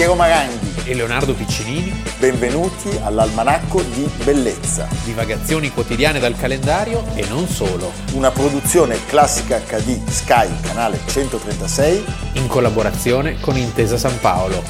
Piero 0.00 0.14
Maranghi 0.14 0.88
e 0.88 0.94
Leonardo 0.94 1.34
Piccinini. 1.34 1.92
Benvenuti 2.18 2.88
all'Almanacco 3.02 3.82
di 3.82 4.10
Bellezza. 4.24 4.88
Divagazioni 5.04 5.70
quotidiane 5.70 6.18
dal 6.18 6.34
calendario 6.38 7.04
e 7.14 7.26
non 7.28 7.46
solo. 7.46 7.92
Una 8.14 8.30
produzione 8.30 9.04
classica 9.04 9.58
HD 9.58 10.02
Sky, 10.08 10.58
canale 10.62 11.00
136. 11.06 12.04
In 12.36 12.46
collaborazione 12.46 13.38
con 13.40 13.58
Intesa 13.58 13.98
San 13.98 14.18
Paolo. 14.20 14.62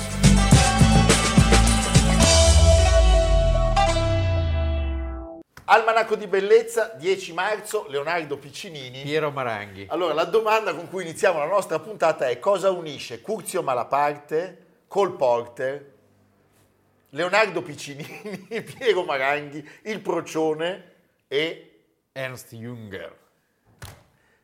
Almanacco 5.67 6.17
di 6.17 6.27
Bellezza, 6.27 6.97
10 6.99 7.33
marzo, 7.35 7.87
Leonardo 7.89 8.37
Piccinini. 8.37 9.03
Piero 9.03 9.31
Maranghi. 9.31 9.87
Allora, 9.91 10.13
la 10.13 10.25
domanda 10.25 10.75
con 10.75 10.89
cui 10.89 11.05
iniziamo 11.05 11.39
la 11.39 11.47
nostra 11.47 11.79
puntata 11.79 12.27
è 12.27 12.41
cosa 12.41 12.71
unisce 12.71 13.21
Curzio 13.21 13.63
Malaparte, 13.63 14.65
Cole 14.91 15.13
Porter, 15.13 15.93
Leonardo 17.11 17.63
Piccinini, 17.63 18.43
Piero 18.63 19.05
Maranghi, 19.05 19.65
il 19.83 20.01
Procione 20.01 20.95
e 21.29 21.83
Ernst 22.11 22.53
Jünger. 22.57 23.13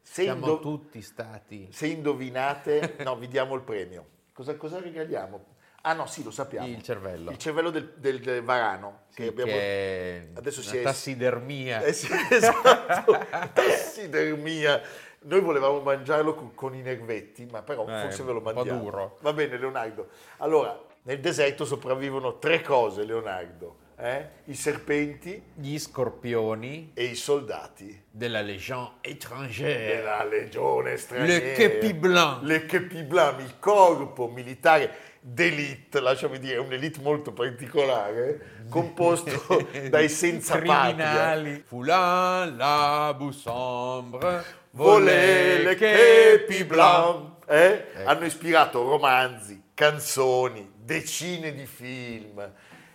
Se 0.01 0.23
Siamo 0.23 0.47
indo- 0.47 0.61
tutti 0.61 1.03
stati 1.03 1.69
Se 1.73 1.89
indovinate, 1.89 2.95
no, 3.03 3.17
vi 3.17 3.27
diamo 3.27 3.57
il 3.57 3.63
premio. 3.63 4.07
Cosa, 4.33 4.55
cosa 4.55 4.79
regaliamo? 4.79 5.55
Ah 5.83 5.95
no, 5.95 6.07
sì, 6.07 6.23
lo 6.23 6.31
sappiamo. 6.31 6.69
il 6.69 6.81
cervello. 6.81 7.33
Il 7.33 7.39
cervello 7.39 7.71
del, 7.71 7.95
del- 7.97 8.21
del 8.21 8.43
Varano. 8.43 9.01
Sì, 9.09 9.23
che 9.23 9.29
abbiamo... 9.29 9.51
che 9.51 10.29
adesso 10.35 10.63
si 10.63 10.77
è- 10.79 10.83
tassidermia. 10.83 11.83
Eh 11.83 11.91
sì, 11.93 12.07
esatto, 12.31 13.19
tassidermia. 13.53 14.81
Noi 15.27 15.41
volevamo 15.41 15.81
mangiarlo 15.81 16.35
con, 16.55 16.75
i 16.75 16.83
nervetti, 16.83 17.47
ma 17.51 17.63
però 17.63 17.85
Eh, 17.89 18.01
forse 18.03 18.23
ve 18.23 18.33
lo 18.33 18.39
un 18.39 18.45
po' 18.45 18.53
mangiamo. 18.53 18.81
duro. 18.81 19.17
Va 19.23 19.33
bene, 19.33 19.59
Leonardo. 19.59 20.09
Allora, 20.39 20.79
nel 21.03 21.19
deserto 21.21 21.65
sopravvivono 21.65 22.39
tre 22.39 22.61
cose, 22.63 23.05
Leonardo. 23.05 23.77
eh? 23.99 24.29
I 24.45 24.55
serpenti 24.55 25.43
Gli 25.55 25.79
scorpioni 25.79 26.91
e 26.95 27.05
i 27.05 27.15
soldati 27.15 28.05
della 28.11 28.41
Légion 28.43 28.99
étrangère. 29.01 29.97
della 29.97 30.23
legione 30.25 30.97
straniera. 30.99 31.45
Le 31.45 31.53
Kepi 31.55 31.95
Blanc. 31.95 32.43
Le 32.43 32.67
Kepi 32.67 33.03
Blanc, 33.05 33.41
il 33.41 33.59
corpo 33.59 34.29
militare 34.29 35.15
d'elite, 35.21 35.99
lasciami 36.01 36.39
dire, 36.39 36.59
un'elite 36.59 37.01
molto 37.01 37.33
particolare, 37.33 38.65
composto 38.71 39.67
dai 39.89 40.09
senza 40.09 40.55
patria. 40.59 40.93
criminali. 40.95 41.65
Foulin, 41.67 42.55
la 42.57 43.15
Boussambre, 43.17 44.45
Volé 44.77 45.63
le 45.63 45.75
Kepi 45.75 46.65
Blanc. 46.65 47.31
Eh? 47.49 47.65
Ecco. 47.95 48.09
Hanno 48.11 48.27
ispirato 48.27 48.83
romanzi, 48.87 49.63
canzoni, 49.73 50.71
decine 50.77 51.55
di 51.55 51.65
film. 51.65 52.47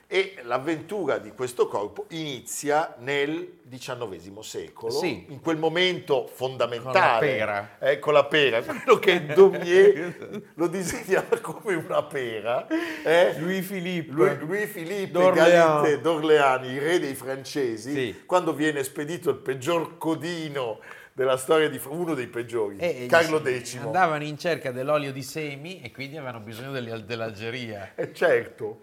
E 0.05 0.35
l'avventura 0.43 1.19
di 1.19 1.31
questo 1.31 1.67
corpo 1.69 2.05
inizia 2.09 2.95
nel 2.99 3.59
XIX 3.69 4.39
secolo, 4.41 4.91
Sì. 4.91 5.25
in 5.29 5.39
quel 5.39 5.55
momento 5.57 6.27
fondamentale. 6.27 6.91
Con 6.91 7.01
la 7.01 7.17
pera. 7.17 7.77
Eh, 7.79 7.99
con 7.99 8.13
la 8.13 8.25
pera, 8.25 8.59
quello 8.61 8.99
che 8.99 9.25
Daumier 9.25 10.41
lo 10.55 10.67
disegnava 10.67 11.39
come 11.39 11.75
una 11.75 12.03
pera. 12.03 12.67
eh? 13.03 13.39
Louis 13.39 13.65
Philippe. 13.65 14.11
Louis, 14.11 14.37
Louis 14.39 14.67
Philippe 14.69 15.11
d'Orléans. 15.11 15.95
D'Orléans, 16.01 16.67
il 16.67 16.81
re 16.81 16.99
dei 16.99 17.15
francesi, 17.15 17.93
Sì. 17.93 18.23
quando 18.25 18.53
viene 18.53 18.83
spedito 18.83 19.29
il 19.29 19.37
peggior 19.37 19.97
codino 19.97 20.81
della 21.13 21.37
storia 21.37 21.69
di 21.69 21.79
uno 21.87 22.13
dei 22.13 22.27
peggiori, 22.27 22.77
E 22.77 23.05
Carlo 23.07 23.41
X. 23.43 23.77
Andavano 23.77 24.23
in 24.23 24.37
cerca 24.37 24.71
dell'olio 24.71 25.11
di 25.11 25.23
semi 25.23 25.81
e 25.81 25.91
quindi 25.91 26.15
avevano 26.17 26.39
bisogno 26.39 26.71
dell'Algeria. 26.71 27.93
E 27.95 28.13
certo, 28.13 28.79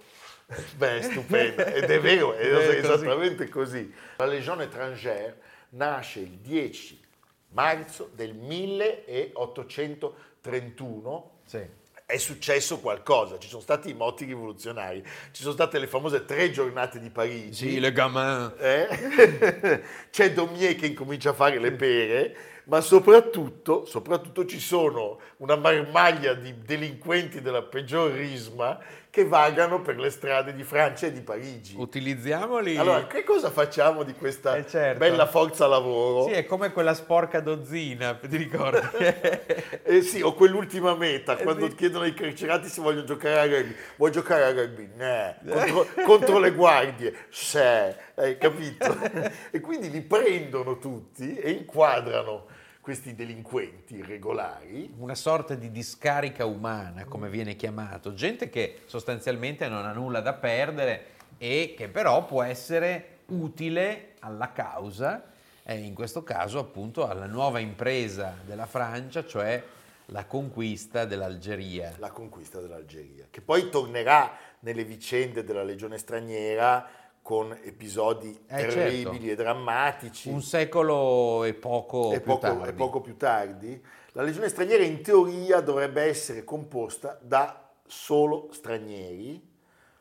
beh, 0.76 0.98
è 0.98 1.02
stupendo, 1.02 1.64
ed 1.66 1.84
è 1.90 2.00
vero, 2.00 2.34
è 2.34 2.40
È 2.40 2.52
così. 2.52 2.76
esattamente 2.76 3.48
così. 3.48 3.92
La 4.16 4.26
Legion 4.26 4.60
étrangère 4.60 5.40
nasce 5.70 6.20
il 6.20 6.38
10 6.38 7.06
marzo 7.50 8.10
del 8.14 8.34
1831 8.34 11.30
Sì. 11.44 11.66
È 12.10 12.16
successo 12.16 12.78
qualcosa, 12.78 13.36
ci 13.38 13.48
sono 13.48 13.60
stati 13.60 13.90
i 13.90 13.92
moti 13.92 14.24
rivoluzionari, 14.24 15.04
ci 15.30 15.42
sono 15.42 15.52
state 15.52 15.78
le 15.78 15.86
famose 15.86 16.24
tre 16.24 16.50
giornate 16.50 16.98
di 16.98 17.10
Parigi. 17.10 17.72
Sì, 17.72 17.80
le 17.80 17.92
gamin. 17.92 18.50
Eh? 18.58 19.82
C'è 20.10 20.32
Daumier 20.32 20.74
che 20.74 20.86
incomincia 20.86 21.30
a 21.30 21.34
fare 21.34 21.58
le 21.58 21.72
pere, 21.72 22.36
ma 22.64 22.80
soprattutto, 22.80 23.84
soprattutto 23.84 24.46
ci 24.46 24.58
sono 24.58 25.20
una 25.38 25.56
marmaglia 25.56 26.32
di 26.32 26.62
delinquenti 26.62 27.42
della 27.42 27.60
peggior 27.60 28.10
risma 28.10 28.78
che 29.10 29.24
vagano 29.24 29.80
per 29.80 29.98
le 29.98 30.10
strade 30.10 30.54
di 30.54 30.62
Francia 30.62 31.06
e 31.06 31.12
di 31.12 31.20
Parigi. 31.22 31.74
Utilizziamoli. 31.78 32.76
Allora, 32.76 33.06
che 33.06 33.24
cosa 33.24 33.50
facciamo 33.50 34.02
di 34.02 34.12
questa 34.12 34.56
Eh, 34.56 34.66
certo. 34.66 34.98
bella 34.98 35.26
forza 35.26 35.66
lavoro? 35.66 36.24
Sì, 36.26 36.32
è 36.32 36.44
come 36.44 36.72
quella 36.72 36.94
sporca 36.94 37.40
dozzina, 37.40 38.14
ti 38.14 38.36
ricordi? 38.36 38.78
Eh 39.88 40.02
sì, 40.02 40.20
o 40.20 40.34
quell'ultima 40.34 40.94
meta, 40.94 41.36
quando 41.36 41.64
Eh, 41.66 41.70
sì. 41.70 41.76
chiedono 41.76 42.04
ai 42.04 42.12
carcerati 42.12 42.68
se 42.68 42.82
vogliono 42.82 43.04
giocare 43.04 43.38
a 43.40 43.44
rugby. 43.44 43.74
Vuoi 43.96 44.10
giocare 44.12 44.44
a 44.44 44.50
rugby? 44.52 44.90
No. 44.94 45.34
Contro, 45.72 46.02
contro 46.04 46.38
le 46.38 46.50
guardie? 46.52 47.14
Sì, 47.30 47.58
hai 47.58 48.36
capito? 48.38 48.94
e 49.50 49.60
quindi 49.60 49.90
li 49.90 50.02
prendono 50.02 50.78
tutti 50.78 51.34
e 51.36 51.50
inquadrano 51.52 52.46
questi 52.88 53.14
delinquenti 53.14 53.96
irregolari. 53.96 54.94
Una 54.96 55.14
sorta 55.14 55.54
di 55.54 55.70
discarica 55.70 56.46
umana, 56.46 57.04
come 57.04 57.28
viene 57.28 57.54
chiamato. 57.54 58.14
Gente 58.14 58.48
che 58.48 58.80
sostanzialmente 58.86 59.68
non 59.68 59.84
ha 59.84 59.92
nulla 59.92 60.22
da 60.22 60.32
perdere 60.32 61.08
e 61.36 61.74
che 61.76 61.88
però 61.88 62.24
può 62.24 62.42
essere 62.42 63.18
utile 63.26 64.14
alla 64.20 64.52
causa, 64.52 65.22
e 65.64 65.76
in 65.80 65.92
questo 65.92 66.22
caso 66.22 66.58
appunto 66.58 67.06
alla 67.06 67.26
nuova 67.26 67.58
impresa 67.58 68.34
della 68.46 68.64
Francia, 68.64 69.26
cioè 69.26 69.62
la 70.06 70.24
conquista 70.24 71.04
dell'Algeria. 71.04 71.92
La 71.98 72.10
conquista 72.10 72.58
dell'Algeria, 72.58 73.26
che 73.28 73.42
poi 73.42 73.68
tornerà 73.68 74.32
nelle 74.60 74.84
vicende 74.84 75.44
della 75.44 75.62
legione 75.62 75.98
straniera 75.98 76.88
con 77.28 77.54
episodi 77.62 78.40
Eh, 78.46 78.56
terribili 78.56 79.02
certo. 79.02 79.26
e 79.26 79.34
drammatici. 79.34 80.30
Un 80.30 80.40
secolo 80.40 81.44
e 81.44 81.52
poco 81.52 82.14
e 82.14 82.22
più 82.22 82.38
poco, 82.38 82.64
e 82.64 82.72
poco 82.72 83.02
più 83.02 83.18
tardi, 83.18 83.78
la 84.12 84.22
legione 84.22 84.48
straniera 84.48 84.82
in 84.82 85.02
teoria 85.02 85.60
dovrebbe 85.60 86.00
essere 86.04 86.42
composta 86.42 87.18
da 87.20 87.68
solo 87.86 88.48
stranieri. 88.52 89.46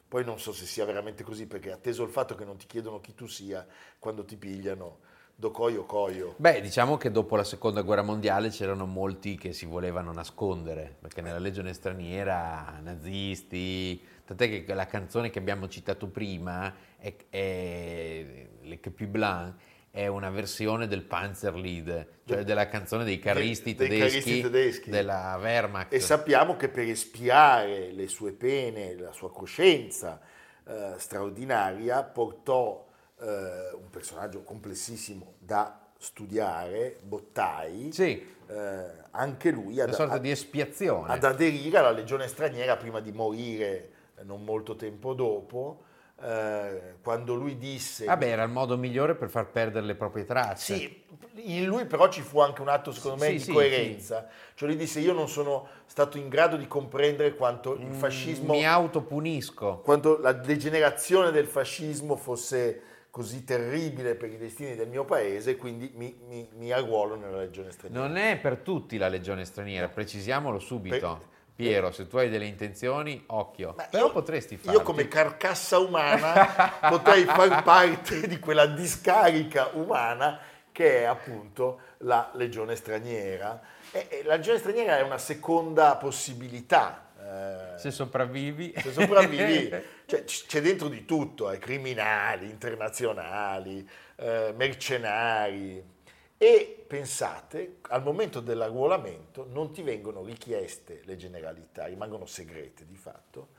Poi 0.08 0.24
non 0.24 0.40
so 0.40 0.54
se 0.54 0.66
sia 0.66 0.86
veramente 0.86 1.26
così, 1.26 1.48
perché 1.48 1.74
atteso 1.74 2.04
il 2.04 2.12
fatto 2.12 2.34
che 2.34 2.46
non 2.46 2.56
ti 2.56 2.66
chiedono 2.66 3.02
chi 3.02 3.14
tu 3.14 3.28
sia, 3.28 3.68
quando 4.00 4.24
ti 4.24 4.38
pigliano, 4.38 5.00
do 5.36 5.52
coio 5.52 5.84
coio. 5.84 6.36
Beh, 6.38 6.62
diciamo 6.62 6.96
che 6.96 7.12
dopo 7.12 7.36
la 7.36 7.44
seconda 7.44 7.82
guerra 7.82 8.04
mondiale 8.04 8.48
c'erano 8.52 8.86
molti 8.86 9.38
che 9.38 9.52
si 9.52 9.66
volevano 9.66 10.14
nascondere, 10.14 10.96
perché 11.02 11.20
nella 11.20 11.40
legione 11.40 11.74
straniera 11.74 12.80
nazisti, 12.82 14.02
tant'è 14.28 14.66
che 14.66 14.74
la 14.74 14.86
canzone 14.86 15.30
che 15.30 15.40
abbiamo 15.40 15.70
citato 15.70 16.08
prima, 16.08 16.74
è, 16.98 17.16
è 17.30 18.48
Le 18.62 18.80
Kepi 18.80 19.06
Blanc, 19.06 19.56
è 19.90 20.06
una 20.08 20.30
versione 20.30 20.88
del 20.88 21.04
Panzerlied, 21.04 22.08
cioè 22.26 22.44
della 22.44 22.68
canzone 22.68 23.06
dei 23.06 23.20
carristi, 23.20 23.74
dei 23.74 23.88
tedeschi, 23.88 24.20
carristi 24.20 24.42
tedeschi. 24.42 24.90
della 24.90 25.38
Wehrmacht. 25.40 25.94
E 25.94 26.00
sappiamo 26.02 26.56
che 26.58 26.68
per 26.68 26.88
espiare 26.88 27.92
le 27.94 28.08
sue 28.08 28.34
pene, 28.34 28.96
la 28.96 29.14
sua 29.14 29.32
coscienza 29.32 30.20
eh, 30.68 30.94
straordinaria, 30.98 32.04
portò 32.04 32.86
eh, 33.20 33.26
un 33.74 33.90
personaggio 33.90 34.44
complessissimo 34.44 35.36
da 35.40 35.88
studiare, 35.98 37.00
Bottai, 37.02 37.90
Sì, 37.92 38.24
eh, 38.48 38.86
anche 39.12 39.50
lui 39.50 39.80
ad, 39.80 39.88
una 39.88 39.96
sorta 39.98 40.14
ad- 40.16 40.22
di 40.22 40.30
espiazione. 40.30 41.12
ad 41.12 41.24
aderire 41.24 41.78
alla 41.78 41.92
legione 41.92 42.28
straniera 42.28 42.78
prima 42.78 43.00
di 43.00 43.12
morire 43.12 43.90
non 44.24 44.44
molto 44.44 44.76
tempo 44.76 45.14
dopo, 45.14 45.84
eh, 46.22 46.96
quando 47.02 47.36
lui 47.36 47.58
disse... 47.58 48.06
Vabbè, 48.06 48.28
era 48.28 48.44
il 48.44 48.50
modo 48.50 48.78
migliore 48.78 49.16
per 49.16 49.30
far 49.30 49.50
perdere 49.52 49.86
le 49.86 49.96
proprie 49.96 50.26
tracce. 50.26 50.76
Sì, 50.76 51.04
in 51.44 51.66
lui 51.66 51.86
però 51.86 52.10
ci 52.10 52.22
fu 52.22 52.40
anche 52.40 52.62
un 52.62 52.68
atto 52.70 52.92
secondo 52.92 53.18
me 53.24 53.28
Sì, 53.28 53.34
di 53.34 53.40
sì, 53.40 53.52
coerenza, 53.52 54.28
cioè 54.56 54.68
lui 54.68 54.78
disse 54.78 55.00
io 55.00 55.14
non 55.14 55.30
sono 55.30 55.68
stato 55.86 56.18
in 56.18 56.30
grado 56.30 56.58
di 56.58 56.68
comprendere 56.68 57.36
quanto 57.36 57.76
il 57.76 57.94
fascismo, 57.94 58.54
Mi 58.54 58.66
autopunisco. 58.66 59.78
quanto 59.84 60.18
la 60.20 60.34
degenerazione 60.34 61.32
del 61.32 61.46
fascismo 61.46 62.16
fosse 62.16 62.82
così 63.12 63.44
terribile 63.44 64.16
per 64.16 64.32
i 64.32 64.38
destini 64.38 64.76
del 64.76 64.88
mio 64.90 65.06
paese, 65.06 65.56
quindi 65.56 65.92
mi, 65.96 66.16
mi, 66.28 66.48
mi 66.56 66.72
arruolo 66.72 67.16
nella 67.16 67.38
legione 67.38 67.72
straniera. 67.72 68.06
Non 68.06 68.18
è 68.18 68.38
per 68.38 68.58
tutti 68.58 68.98
la 68.98 69.08
legione 69.08 69.46
straniera, 69.46 69.88
precisiamolo 69.88 70.60
subito. 70.60 70.98
Per- 70.98 71.36
Piero, 71.58 71.92
se 71.92 72.08
tu 72.08 72.18
hai 72.18 72.30
delle 72.30 72.46
intenzioni, 72.46 73.24
occhio. 73.28 73.74
Ma 73.76 73.86
Però 73.90 74.06
io- 74.06 74.12
potresti 74.14 74.58
farlo. 74.58 74.78
Io 74.80 74.86
come 74.86 75.08
carcassa 75.08 75.80
umana 75.80 76.46
potrei 76.88 77.26
far 77.26 77.64
parte 77.64 78.28
di 78.28 78.38
quella 78.40 78.68
discarica 78.68 79.72
umana 79.74 80.40
che 80.72 81.00
è 81.00 81.04
appunto 81.06 81.80
la 82.02 82.30
legione 82.36 82.76
straniera. 82.76 83.60
E, 83.92 84.06
e 84.10 84.24
la 84.24 84.36
legione 84.36 84.60
straniera 84.60 85.00
è 85.00 85.02
una 85.02 85.18
seconda 85.18 85.96
possibilità. 85.96 87.08
eh, 87.20 87.80
Se 87.80 87.90
sopravvivi. 87.90 88.74
se 88.78 88.92
sopravvivi, 88.92 89.74
cioè, 90.06 90.24
c'è 90.24 90.62
dentro 90.62 90.88
di 90.90 91.06
tutto, 91.06 91.50
eh, 91.50 91.58
criminali, 91.58 92.48
internazionali, 92.50 93.90
eh, 94.18 94.54
mercenari. 94.56 95.96
E 96.40 96.86
pensate, 96.88 97.78
al 97.90 98.04
momento 98.04 98.42
dell'arruolamento 98.42 99.48
non 99.50 99.72
ti 99.72 99.82
vengono 99.82 100.24
richieste 100.24 101.02
le 101.06 101.16
generalità, 101.16 101.86
rimangono 101.86 102.28
segrete 102.28 102.86
di 102.86 102.96
fatto, 102.96 103.57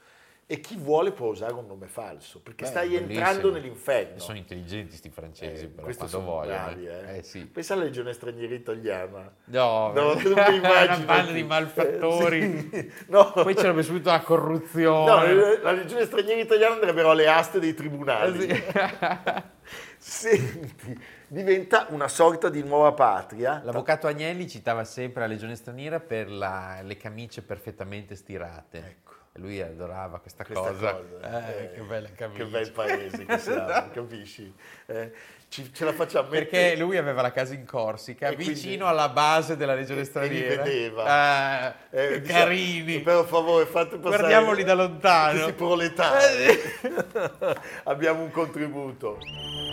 e 0.50 0.60
chi 0.60 0.76
vuole 0.76 1.12
può 1.12 1.26
usare 1.26 1.52
un 1.52 1.66
nome 1.66 1.88
falso, 1.88 2.40
perché 2.40 2.64
Beh, 2.64 2.70
stai 2.70 2.88
bellissimo. 2.88 3.18
entrando 3.18 3.50
nell'inferno. 3.52 4.18
Sono 4.18 4.38
intelligenti 4.38 4.96
sti 4.96 5.10
francesi, 5.10 5.64
Eh, 5.64 5.68
però, 5.68 5.88
quando 5.94 6.20
vogliono. 6.22 6.46
bravi, 6.64 6.86
eh. 6.86 7.16
Eh, 7.18 7.22
sì. 7.22 7.44
Pensa 7.44 7.74
alla 7.74 7.82
legione 7.84 8.14
straniera 8.14 8.54
italiana. 8.54 9.30
No, 9.44 9.92
No, 9.92 10.14
tu 10.16 10.30
una 10.32 10.48
mi 10.48 10.56
immagini- 10.64 11.04
banda 11.04 11.32
di 11.32 11.42
malfattori. 11.42 12.68
Eh, 12.70 12.80
sì. 12.80 12.92
No. 13.12 13.30
Poi 13.32 13.54
c'era 13.54 13.82
subito 13.82 14.08
la 14.08 14.16
No, 14.16 14.22
corruzione. 14.22 15.34
la 15.34 15.58
la 15.64 15.72
legione 15.72 16.06
straniera 16.06 16.40
italiana 16.40 16.74
andrebbero 16.74 17.10
alle 17.10 17.28
aste 17.28 17.60
dei 17.60 17.74
tribunali. 17.74 18.46
Eh, 18.46 19.42
Senti, 19.98 20.98
diventa 21.26 21.88
una 21.90 22.08
sorta 22.08 22.48
di 22.48 22.62
nuova 22.62 22.92
patria. 22.92 23.60
L'avvocato 23.64 24.06
Agnelli 24.06 24.48
citava 24.48 24.84
sempre 24.84 25.20
la 25.22 25.26
legione 25.26 25.56
straniera 25.56 26.00
per 26.00 26.30
la- 26.30 26.80
le 26.82 26.96
camicie 26.96 27.42
perfettamente 27.42 28.14
stirate. 28.14 28.78
Ecco. 28.78 29.16
Lui 29.40 29.60
adorava 29.60 30.18
questa, 30.18 30.44
questa 30.44 30.70
cosa. 30.70 30.94
cosa. 31.20 31.46
Eh, 31.48 31.62
Eh, 31.62 31.72
che 31.74 31.80
bella 31.82 32.08
camicia. 32.14 32.42
Che 32.44 32.48
bel 32.50 32.72
paese 32.72 33.24
che 33.24 33.38
siamo, 33.38 33.88
capisci? 33.94 34.52
Eh, 34.86 35.12
ci- 35.48 35.72
ce 35.72 35.84
la 35.84 35.92
facciamo 35.92 36.28
Perché 36.28 36.74
lui 36.76 36.96
aveva 36.96 37.22
la 37.22 37.30
casa 37.30 37.54
in 37.54 37.64
Corsica, 37.64 38.28
E 38.28 38.34
quindi- 38.34 38.54
vicino 38.54 38.86
alla 38.86 39.08
base 39.10 39.56
della 39.56 39.74
legione 39.74 40.00
e- 40.00 40.02
e 40.02 40.04
li 40.04 40.08
straniera. 40.10 40.62
vedeva. 40.62 41.04
Ah, 41.06 41.74
Eh, 41.90 42.20
diciamo, 42.20 42.38
carini. 42.40 42.98
Per 43.00 43.24
favore, 43.26 43.66
fate 43.66 43.96
passare 43.98 44.18
Guardiamoli 44.22 44.64
da 44.64 44.74
lontano. 44.74 45.32
Questi 45.34 45.52
proletari. 45.52 46.44
Eh, 46.46 47.56
Abbiamo 47.84 48.22
un 48.22 48.30
contributo. 48.32 49.18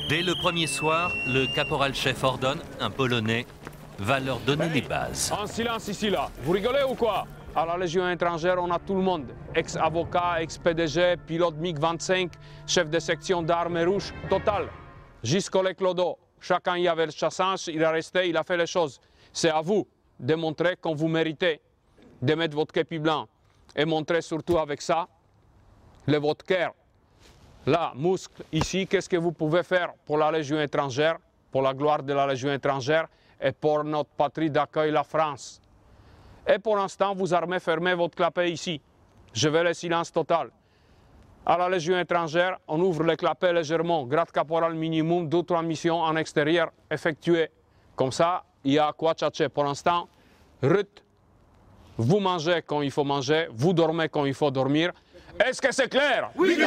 Dès 0.10 0.22
le 0.24 0.34
premier 0.42 0.68
soir, 0.68 1.12
le 1.28 1.48
caporal-chef 1.56 2.22
ordonne, 2.22 2.62
un 2.80 2.92
Polonais, 2.92 3.46
va 3.98 4.20
leur 4.20 4.40
donner 4.42 4.70
les 4.70 4.82
bases. 4.82 5.32
En 5.32 5.48
silence 5.48 5.88
ici 5.90 6.10
là. 6.12 6.30
Vous 6.44 6.52
rigolez 6.54 6.84
ou 6.84 6.94
quoi 6.96 7.26
À 7.58 7.66
la 7.66 7.78
Légion 7.78 8.10
étrangère, 8.10 8.62
on 8.62 8.70
a 8.70 8.80
tout 8.80 8.96
le 8.96 9.02
monde. 9.02 9.34
Ex-avocat, 9.56 10.42
ex-PDG, 10.42 11.16
pilote 11.26 11.56
MiG-25, 11.56 12.34
chef 12.68 12.90
de 12.90 13.00
section 13.00 13.42
d'armes 13.42 13.78
rouges, 13.78 14.14
total. 14.30 14.68
Jusqu'au 15.24 15.64
clodo. 15.74 16.18
Chacun 16.42 16.76
y 16.76 16.90
avait 16.90 17.06
le 17.06 17.14
chassage, 17.14 17.70
il 17.70 17.82
a 17.82 17.92
resté, 17.92 18.28
il 18.28 18.36
a 18.36 18.44
fait 18.44 18.58
les 18.58 18.68
choses. 18.68 19.00
C'est 19.32 19.52
à 19.52 19.62
vous 19.62 19.88
de 20.20 20.36
montrer 20.36 20.76
qu'on 20.76 20.94
vous 20.94 21.08
méritez, 21.08 21.62
de 22.22 22.36
mettre 22.36 22.58
votre 22.58 22.74
képi 22.74 23.00
blanc 23.00 23.26
et 23.74 23.86
montrer 23.86 24.22
surtout 24.22 24.58
avec 24.58 24.82
ça 24.82 25.08
le 26.08 26.18
votre 26.18 26.44
cœur. 26.44 26.74
Là, 27.66 27.94
muscle, 27.96 28.44
ici, 28.52 28.86
qu'est-ce 28.86 29.08
que 29.08 29.16
vous 29.18 29.32
pouvez 29.32 29.64
faire 29.64 29.94
pour 30.06 30.18
la 30.18 30.30
Légion 30.30 30.60
étrangère, 30.60 31.20
pour 31.54 31.62
la 31.62 31.74
gloire 31.74 32.04
de 32.04 32.12
la 32.12 32.28
Légion 32.28 32.52
étrangère 32.52 33.08
et 33.42 33.54
pour 33.54 33.86
notre 33.86 34.10
patrie 34.10 34.52
d'accueil, 34.52 34.92
la 34.92 35.06
France? 35.06 35.62
Et 36.48 36.60
pour 36.60 36.76
l'instant, 36.78 37.14
vous 37.16 37.34
armez, 37.34 37.60
fermez 37.60 37.94
votre 37.96 38.16
clapet 38.16 38.52
ici. 38.52 38.82
Je 39.34 39.50
veux 39.50 39.64
le 39.64 39.74
silence 39.74 40.12
total. 40.12 40.50
À 41.46 41.58
la 41.58 41.70
Légion 41.70 42.00
étrangère, 42.00 42.58
on 42.68 42.80
ouvre 42.82 43.04
le 43.04 43.16
clapet 43.16 43.54
légèrement, 43.54 44.04
grade 44.06 44.32
caporal 44.32 44.74
minimum, 44.74 45.28
deux, 45.30 45.44
trois 45.44 45.62
missions 45.62 46.00
en 46.02 46.16
extérieur 46.16 46.72
effectuées. 46.90 47.50
Comme 47.96 48.12
ça, 48.12 48.44
il 48.64 48.74
y 48.74 48.80
a 48.80 48.92
quoi 48.94 49.14
tchatcher. 49.14 49.50
Pour 49.50 49.64
l'instant, 49.64 50.08
rut, 50.64 51.04
vous 51.98 52.20
mangez 52.20 52.62
quand 52.66 52.82
il 52.82 52.92
faut 52.92 53.04
manger, 53.04 53.48
vous 53.52 53.74
dormez 53.74 54.10
quand 54.10 54.26
il 54.26 54.34
faut 54.34 54.50
dormir. 54.52 54.92
Est-ce 55.40 55.62
que 55.62 55.72
c'est 55.72 55.90
clair? 55.90 56.30
Oui, 56.36 56.58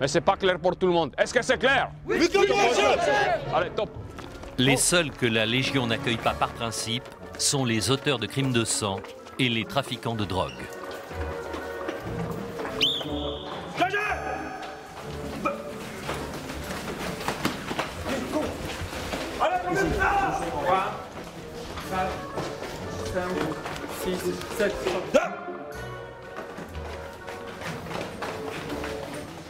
Mais 0.00 0.08
c'est 0.08 0.20
pas 0.20 0.36
clair 0.36 0.58
pour 0.58 0.76
tout 0.76 0.86
le 0.86 0.92
monde. 0.92 1.14
Est-ce 1.16 1.32
que 1.32 1.40
c'est 1.42 1.58
clair? 1.58 1.90
Oui, 2.06 2.28
Allez, 3.54 3.70
top. 3.70 3.90
Les 4.58 4.76
seuls 4.76 5.10
que 5.10 5.26
la 5.26 5.46
Légion 5.46 5.86
n'accueille 5.86 6.16
pas 6.18 6.34
par 6.34 6.50
principe 6.50 7.04
sont 7.40 7.64
les 7.64 7.90
auteurs 7.90 8.18
de 8.18 8.26
crimes 8.26 8.52
de 8.52 8.64
sang 8.64 9.00
et 9.38 9.48
les 9.48 9.64
trafiquants 9.64 10.14
de 10.14 10.24
drogue. 10.24 10.52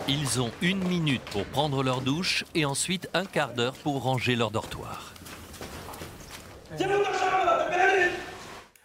Ils 0.08 0.40
ont 0.40 0.50
une 0.62 0.82
minute 0.84 1.22
pour 1.32 1.44
prendre 1.46 1.82
leur 1.82 2.00
douche 2.00 2.44
et 2.54 2.64
ensuite 2.64 3.08
un 3.14 3.24
quart 3.24 3.52
d'heure 3.52 3.74
pour 3.74 4.02
ranger 4.02 4.36
leur 4.36 4.50
dortoir. 4.50 5.12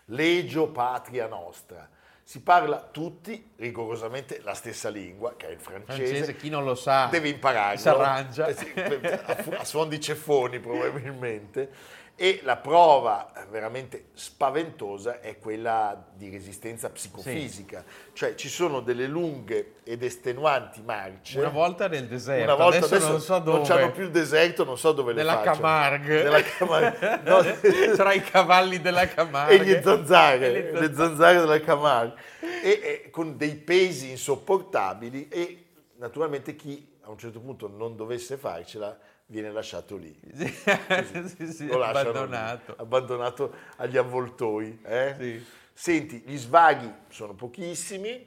Legio 0.05 0.67
Patria 0.67 1.27
Nostra. 1.27 1.89
Si 2.23 2.41
parla 2.41 2.89
tutti 2.91 3.51
rigorosamente 3.57 4.41
la 4.43 4.55
stessa 4.55 4.89
lingua, 4.89 5.35
che 5.35 5.47
è 5.47 5.51
il 5.51 5.59
francese. 5.59 6.05
Francese, 6.05 6.35
chi 6.35 6.49
non 6.49 6.63
lo 6.63 6.73
sa, 6.73 7.07
deve 7.11 7.29
impararlo. 7.29 7.79
si 7.79 7.87
arrangia. 7.87 8.47
Eh 8.47 9.21
a, 9.25 9.59
a 9.59 9.63
suon 9.63 9.89
di 9.89 9.99
ceffoni 9.99 10.59
probabilmente. 10.59 11.69
E 12.17 12.39
la 12.43 12.55
prova 12.55 13.33
eh, 13.35 13.45
veramente 13.49 14.05
spaventosa 14.13 15.19
è 15.19 15.37
quella 15.37 16.01
di 16.15 16.29
resistenza 16.29 16.89
psicofisica. 16.89 17.83
Cioè 18.13 18.35
ci 18.35 18.47
sono 18.47 18.79
delle 18.79 19.05
lunghe 19.05 19.73
ed 19.83 20.01
estenuanti 20.01 20.81
marce. 20.81 21.37
Una 21.39 21.49
volta 21.49 21.89
nel 21.89 22.07
deserto, 22.07 22.43
Una 22.45 22.55
volta 22.55 22.77
adesso, 22.77 22.95
adesso 22.95 23.11
non 23.11 23.19
so 23.19 23.39
dove. 23.39 23.57
non 23.57 23.67
c'hanno 23.67 23.91
più 23.91 24.03
il 24.03 24.11
deserto, 24.11 24.63
non 24.63 24.77
so 24.77 24.93
dove 24.93 25.11
Nella 25.11 25.31
le 25.31 25.37
facciano. 25.39 25.55
Camargue. 25.57 26.23
Nella 26.23 26.41
Camargue. 26.41 27.19
No, 27.25 27.93
Tra 27.95 28.13
i 28.13 28.21
cavalli 28.21 28.79
della 28.79 29.07
Camargue. 29.09 29.55
e 29.59 29.65
gli 29.65 29.83
zanzare, 29.83 30.45
E 30.47 30.51
le 30.51 30.61
le 30.71 30.71
zanzare. 30.71 30.93
zanzare 30.95 31.39
della 31.39 31.59
Camargue, 31.59 32.19
e, 32.63 32.69
e 33.03 33.09
con 33.09 33.35
dei 33.35 33.55
pesi 33.55 34.11
insopportabili 34.11 35.27
e 35.27 35.65
naturalmente 35.97 36.55
chi 36.55 36.93
a 37.01 37.09
un 37.09 37.17
certo 37.17 37.39
punto 37.41 37.67
non 37.67 37.97
dovesse 37.97 38.37
farcela 38.37 38.97
viene 39.27 39.51
lasciato 39.51 39.95
lì. 39.97 40.17
sì, 40.33 41.51
sì, 41.51 41.67
Lo 41.67 41.77
lasciano 41.77 42.11
lì, 42.11 42.17
abbandonato. 42.17 42.75
abbandonato 42.77 43.53
agli 43.77 43.97
avvoltoi. 43.97 44.79
eh? 44.83 45.15
Sì. 45.17 45.45
Senti, 45.73 46.21
gli 46.25 46.37
svaghi 46.37 46.91
sono 47.09 47.33
pochissimi, 47.33 48.25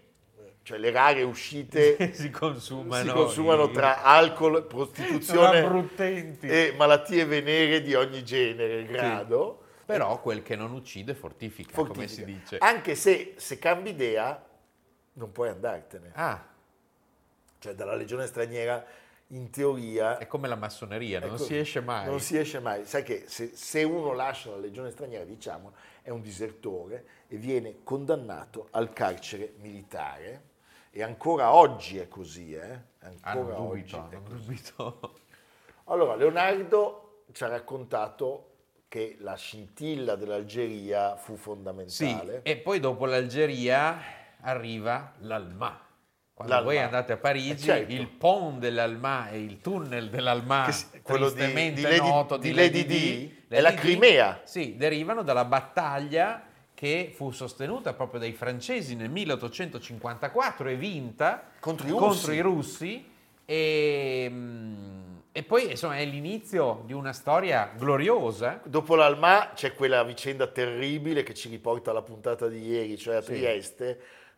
cioè 0.62 0.76
le 0.78 0.90
rare 0.90 1.22
uscite 1.22 2.12
si 2.12 2.28
consumano. 2.30 3.02
si 3.04 3.10
consumano 3.10 3.70
tra 3.70 4.02
alcol, 4.02 4.66
prostituzione 4.66 5.60
e 6.40 6.74
malattie 6.76 7.24
venere 7.24 7.80
di 7.80 7.94
ogni 7.94 8.22
genere 8.24 8.84
grado. 8.84 9.62
Però 9.86 10.20
quel 10.20 10.42
che 10.42 10.54
non 10.54 10.72
uccide 10.72 11.14
fortifica, 11.14 11.72
come 11.74 11.88
Fortifica. 11.94 12.14
si 12.14 12.24
dice. 12.26 12.58
Anche 12.58 12.94
se, 12.94 13.32
se 13.36 13.58
cambi 13.58 13.88
idea 13.90 14.44
non 15.14 15.32
puoi 15.32 15.48
andartene. 15.48 16.10
Ah, 16.12 16.44
Cioè 17.58 17.72
dalla 17.74 17.94
legione 17.94 18.26
straniera 18.26 18.84
in 19.28 19.50
teoria 19.50 20.18
è 20.18 20.26
come 20.26 20.48
la 20.48 20.54
massoneria, 20.56 21.20
non 21.20 21.34
ecco, 21.34 21.42
si 21.44 21.56
esce 21.56 21.80
mai. 21.80 22.06
Non 22.06 22.20
si 22.20 22.36
esce 22.38 22.60
mai. 22.60 22.84
Sai 22.86 23.02
che 23.02 23.24
se, 23.26 23.50
se 23.54 23.82
uno 23.82 24.12
lascia 24.12 24.50
la 24.50 24.56
legione 24.56 24.90
straniera, 24.90 25.24
diciamo, 25.24 25.72
è 26.02 26.10
un 26.10 26.22
disertore 26.22 27.06
e 27.28 27.36
viene 27.36 27.82
condannato 27.84 28.68
al 28.70 28.92
carcere 28.92 29.52
militare. 29.58 30.42
E 30.90 31.02
ancora 31.02 31.52
oggi 31.54 31.98
è 31.98 32.08
così, 32.08 32.54
eh? 32.54 32.72
Ah, 33.00 33.12
Ancora 33.20 33.60
oggi. 33.60 33.94
dubito, 33.96 34.08
è 34.10 34.22
così. 34.22 34.44
dubito. 34.44 35.12
Allora, 35.84 36.14
Leonardo 36.16 37.24
ci 37.32 37.44
ha 37.44 37.48
raccontato 37.48 38.44
che 38.88 39.16
la 39.20 39.34
scintilla 39.34 40.16
dell'Algeria 40.16 41.16
fu 41.16 41.34
Sì, 41.36 41.40
fondamentale. 41.42 42.40
e 42.42 42.56
poi 42.56 42.80
dopo 42.80 43.04
l'Algeria 43.04 43.98
arriva 44.40 45.12
l'Alma. 45.18 45.78
Quando 46.38 46.54
L'Alma. 46.54 46.70
voi 46.70 46.80
andate 46.80 47.12
a 47.12 47.16
Parigi, 47.16 47.50
Eh, 47.50 47.56
certo. 47.78 47.92
il 47.92 48.06
pont 48.06 48.60
dell'Alma 48.60 49.28
e 49.28 49.42
il 49.42 49.60
tunnel 49.60 50.08
dell'Alma, 50.08 50.68
Che 50.70 51.00
quello 51.02 51.30
di- 51.30 51.72
di 51.72 51.80
Lady- 51.82 51.98
noto 52.08 52.36
di 52.36 52.54
Lady 52.54 52.84
D, 52.86 53.30
è 53.48 53.56
la 53.60 53.70
Lady 53.70 53.80
Crimea. 53.80 54.40
Sì, 54.44 54.76
derivano 54.76 55.22
dalla 55.24 55.44
battaglia 55.44 56.44
che 56.74 57.10
fu 57.12 57.32
sostenuta 57.32 57.92
proprio 57.92 58.20
dai 58.20 58.32
francesi 58.34 58.94
nel 58.94 59.10
1854 59.10 60.68
e 60.68 60.76
vinta 60.76 61.42
Contro 61.58 61.88
i 61.88 61.90
russi. 61.90 62.32
i 62.34 62.40
russi 62.40 63.04
e, 63.44 64.28
mm, 64.30 65.16
e 65.32 65.42
poi 65.42 65.70
insomma 65.70 65.96
è 65.98 66.04
l'inizio 66.04 66.84
di 66.86 66.92
una 66.92 67.12
storia 67.12 67.72
gloriosa 67.76 68.60
Dopo 68.64 68.94
l'Alma 68.94 69.50
c'è 69.56 69.74
quella 69.74 70.04
vicenda 70.04 70.46
terribile 70.46 71.24
che 71.24 71.34
ci 71.34 71.48
riporta 71.48 71.90
alla 71.90 72.02
puntata 72.02 72.46
di 72.46 72.62
ieri, 72.64 72.96
cioè 72.96 73.16
a 73.16 73.22
Sì. 73.22 73.32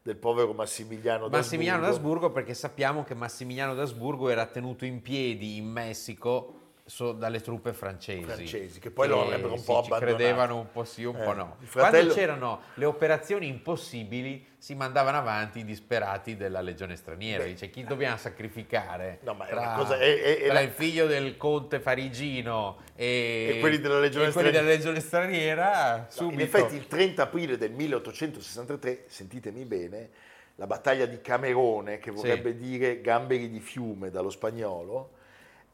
Del 0.03 0.17
povero 0.17 0.55
Massimiliano 0.55 1.29
d'Asburgo. 1.29 1.37
Massimiliano 1.37 1.83
d'Asburgo 1.83 2.31
perché 2.31 2.55
sappiamo 2.55 3.05
che 3.05 3.15
Massimiliano 3.15 3.75
d'Asburgo 3.75 4.31
era 4.31 4.47
tenuto 4.47 4.87
in 4.87 5.03
piedi 5.03 5.59
in 5.59 5.67
Messico 5.67 6.60
so- 6.91 7.13
dalle 7.13 7.41
truppe 7.41 7.73
francesi. 7.73 8.25
Francesi, 8.25 8.81
che 8.81 8.91
poi 8.91 9.07
lo 9.09 9.23
avrebbero 9.23 9.53
un 9.53 9.59
sì, 9.59 9.65
po' 9.65 9.81
ci 9.83 9.87
abbandonato. 9.93 10.17
credevano 10.17 10.57
un 10.59 10.71
po' 10.73 10.85
sì, 10.85 11.05
un 11.05 11.17
Eh, 11.17 11.23
po' 11.25 11.33
no. 11.33 11.57
fratello- 11.61 11.91
Quando 11.91 12.15
c'erano 12.15 12.61
le 12.75 12.85
operazioni 12.85 13.47
impossibili, 13.47 14.45
si 14.59 14.75
mandavano 14.75 15.17
avanti 15.17 15.61
i 15.61 15.65
disperati 15.65 16.37
della 16.37 16.61
legione 16.61 16.97
straniera. 16.97 17.45
Beh, 17.45 17.51
Dice 17.51 17.71
chi 17.71 17.85
dobbiamo 17.85 18.17
sacrificare 18.17 19.21
No, 19.23 19.35
ma 19.35 19.47
tra, 19.47 19.61
una 19.61 19.75
cosa- 19.75 19.99
è- 19.99 20.21
è- 20.21 20.39
è 20.41 20.45
tra 20.47 20.53
la- 20.55 20.61
il 20.61 20.71
figlio 20.71 21.07
del 21.07 21.37
conte 21.37 21.81
farigino 21.81 22.79
e, 22.95 23.55
E 23.57 23.61
quelli 23.61 23.79
della 23.79 24.01
legione 24.01 24.29
e 24.29 24.33
quelli 24.33 24.49
straniera. 24.49 24.61
della 24.61 24.75
legione 24.77 25.01
straniera, 25.01 25.97
No, 25.97 26.07
subito. 26.09 26.35
In 26.35 26.41
effetti 26.41 26.75
il 26.75 26.87
30 26.89 27.23
aprile 27.23 27.57
del 27.57 27.71
1863, 27.73 29.05
sentitemi 29.07 29.65
bene, 29.65 30.11
la 30.57 30.67
battaglia 30.67 31.07
di 31.07 31.21
Camerone, 31.23 31.99
che 31.99 32.11
vorrebbe 32.11 32.55
dire 32.57 33.01
gamberi 33.01 33.49
di 33.49 33.61
fiume 33.61 34.11
dallo 34.11 34.29
spagnolo, 34.31 35.13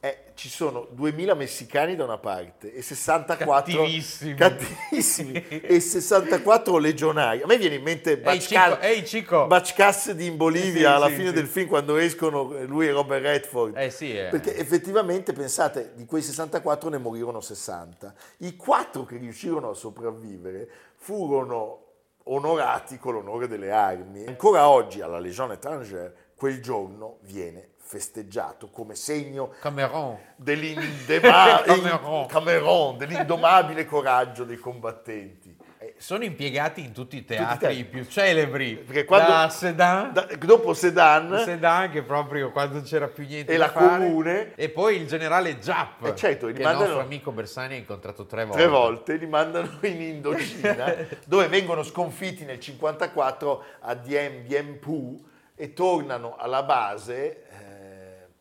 eh, 0.00 0.18
ci 0.34 0.48
sono 0.48 0.86
2000 0.90 1.34
messicani 1.34 1.96
da 1.96 2.04
una 2.04 2.18
parte 2.18 2.72
e 2.72 2.82
64 2.82 3.46
Cattivissimi. 3.72 4.34
cattivissimi, 4.34 5.32
e 5.48 5.80
64 5.80 6.76
legionari. 6.78 7.42
A 7.42 7.46
me 7.46 7.56
viene 7.56 7.76
in 7.76 7.82
mente 7.82 8.18
Bacchas, 8.18 8.78
ehi, 8.82 9.04
Cico. 9.06 9.46
Bacchcassidi 9.46 10.26
in 10.26 10.36
Bolivia 10.36 10.90
Sì, 10.90 10.94
alla 10.94 11.08
sì, 11.08 11.14
fine 11.14 11.28
sì. 11.28 11.34
del 11.34 11.46
film 11.46 11.68
quando 11.68 11.96
escono 11.96 12.54
eh, 12.56 12.64
lui 12.64 12.86
e 12.86 12.92
Robert 12.92 13.22
Redford. 13.22 13.76
Eh 13.76 13.94
eh. 14.00 14.28
Perché 14.30 14.56
effettivamente, 14.56 15.32
pensate, 15.32 15.92
di 15.94 16.04
quei 16.04 16.22
64 16.22 16.90
ne 16.90 16.98
morirono 16.98 17.40
60. 17.40 18.14
I 18.38 18.54
quattro 18.56 19.04
che 19.04 19.16
riuscirono 19.16 19.70
a 19.70 19.74
sopravvivere 19.74 20.68
furono 20.96 21.84
onorati 22.24 22.98
con 22.98 23.14
l'onore 23.14 23.48
delle 23.48 23.70
armi. 23.70 24.26
Ancora 24.26 24.68
oggi 24.68 25.00
alla 25.00 25.18
Légion 25.18 25.52
étrangère 25.52 26.12
quel 26.36 26.60
giorno 26.60 27.18
viene 27.22 27.70
festeggiato 27.90 28.68
come 28.68 28.96
segno 28.96 29.52
Cameron. 29.60 30.18
dell'indema- 30.36 31.62
Cameron. 31.64 32.26
Cameron, 32.26 32.96
dell'indomabile 32.98 33.84
coraggio 33.86 34.44
dei 34.44 34.56
combattenti. 34.56 35.54
Eh, 35.78 35.94
Sono 35.98 36.24
impiegati 36.24 36.80
in 36.80 36.92
tutti 36.92 37.16
i 37.16 37.20
Tutti 37.20 37.32
i 37.34 37.36
teatri 37.36 37.58
teatri. 37.58 37.84
più 37.84 38.04
celebri. 38.06 38.74
Perché 38.76 39.04
quando- 39.04 39.28
da 39.30 39.48
Sedan, 39.50 40.12
da- 40.12 40.26
dopo 40.38 40.74
Sedan, 40.74 41.42
Sedan 41.44 41.90
che 41.90 42.02
proprio 42.02 42.50
quando 42.50 42.80
c'era 42.80 43.06
più 43.08 43.24
niente 43.24 43.52
E 43.52 43.56
la 43.56 43.68
fare. 43.68 44.04
Comune. 44.04 44.52
E 44.56 44.68
poi 44.70 44.96
il 44.96 45.06
generale 45.06 45.58
Giapp, 45.58 46.04
Eh, 46.06 46.16
certo, 46.16 46.46
che 46.46 46.52
li 46.52 46.58
il 46.58 46.64
mandano- 46.64 46.86
nostro 46.86 47.02
amico 47.04 47.30
Bersani 47.30 47.74
ha 47.74 47.78
incontrato 47.78 48.26
tre 48.26 48.44
volte. 48.44 48.62
tre 48.62 48.70
volte 48.70 49.14
li 49.16 49.26
mandano 49.26 49.78
in 49.82 50.00
Indocina 50.02 50.92
dove 51.24 51.46
vengono 51.46 51.82
sconfitti 51.84 52.44
nel 52.44 52.58
54 52.58 53.62
a 53.80 53.94
Dien 53.94 54.42
Bien 54.44 54.78
Phu 54.80 55.22
e 55.58 55.72
tornano 55.72 56.36
alla 56.36 56.62
base 56.64 57.44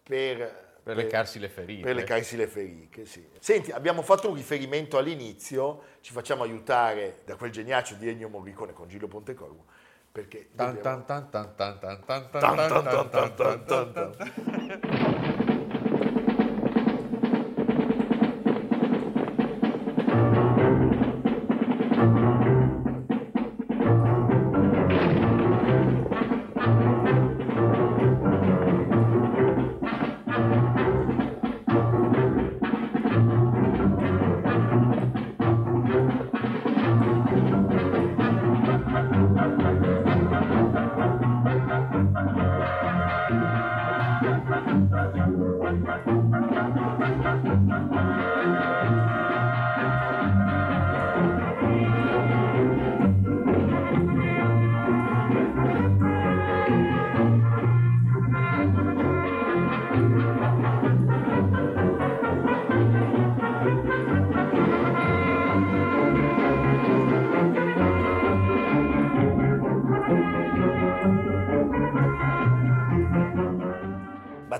per, 0.07 0.77
Per 0.83 0.95
lecarsi 0.95 1.39
le 1.39 1.49
ferite. 1.49 1.81
per 1.83 1.95
lecarsi 1.95 2.35
le 2.37 2.47
ferite. 2.47 3.05
Sì. 3.05 3.27
Senti, 3.39 3.71
abbiamo 3.71 4.01
fatto 4.03 4.29
un 4.29 4.35
riferimento 4.35 4.97
all'inizio, 4.99 5.81
ci 6.01 6.13
facciamo 6.13 6.43
aiutare 6.43 7.21
da 7.25 7.35
quel 7.35 7.49
geniaccio 7.51 7.95
di 7.95 8.07
Ennio 8.07 8.29
Morricone 8.29 8.73
con 8.73 8.87
Giulio 8.87 9.07
Pontecorvo 9.07 9.65
perché 10.11 10.49
dobbiamo- 10.51 10.79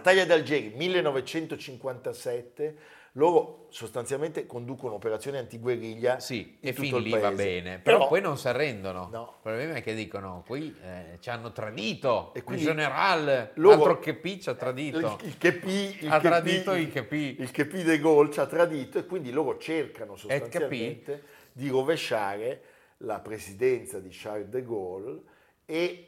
Battaglia 0.06 0.26
d'Algeri 0.26 0.72
1957, 0.76 2.76
loro 3.14 3.66
sostanzialmente 3.70 4.46
conducono 4.46 4.94
operazioni 4.94 5.38
antiguerriglia 5.38 6.20
Sì, 6.20 6.58
in 6.60 6.70
e 6.70 6.74
tutto 6.74 6.88
fin 6.88 6.96
il 6.98 7.02
lì 7.02 7.20
va 7.20 7.32
bene. 7.32 7.80
Però, 7.80 8.08
poi 8.08 8.22
non 8.22 8.38
si 8.38 8.48
arrendono. 8.48 9.10
No. 9.12 9.34
Il 9.38 9.42
problema 9.42 9.74
è 9.74 9.82
che 9.82 9.96
dicono, 9.96 10.44
qui 10.46 10.76
eh, 10.80 11.18
ci 11.22 11.32
hanno 11.32 11.52
tradito. 11.52 12.36
E 12.36 12.38
il 12.38 12.44
quindi 12.44 12.66
generale, 12.66 13.50
loro- 13.56 13.98
che 13.98 14.14
P 14.14 14.38
ci 14.38 14.48
ha 14.48 14.54
tradito. 14.54 15.00
il, 15.00 15.18
il 15.24 15.38
Chepi, 15.40 15.98
il 16.02 16.12
Ha 16.12 16.20
tradito 16.20 16.76
il 16.76 16.92
Chepi. 16.92 17.38
il 17.40 17.50
Chepi 17.50 17.82
de 17.82 18.00
Gaulle 18.00 18.32
ci 18.32 18.40
ha 18.40 18.46
tradito 18.46 19.00
e 19.00 19.08
quindi 19.08 19.32
loro 19.32 19.58
cercano 19.58 20.16
sostanzialmente 20.16 21.24
di 21.52 21.68
rovesciare 21.70 22.62
la 22.98 23.20
presidenza 23.22 24.00
di 24.00 24.10
Charles 24.12 24.50
de 24.50 24.64
Gaulle 24.64 25.22
e 25.66 26.06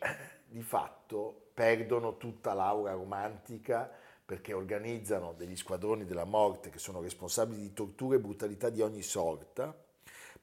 di 0.58 0.64
fatto 0.64 1.50
perdono 1.54 2.18
tutta 2.18 2.54
l'aura 2.54 2.94
romantica 2.94 3.90
perché 4.26 4.54
organizzano 4.54 5.34
degli 5.38 5.56
squadroni 5.56 6.04
della 6.04 6.24
morte 6.26 6.72
che 6.72 6.80
sono 6.80 7.00
responsabili 7.00 7.62
di 7.62 7.74
torture 7.74 8.16
e 8.18 8.20
brutalità 8.20 8.70
di 8.70 8.82
ogni 8.82 9.04
sorta, 9.04 9.74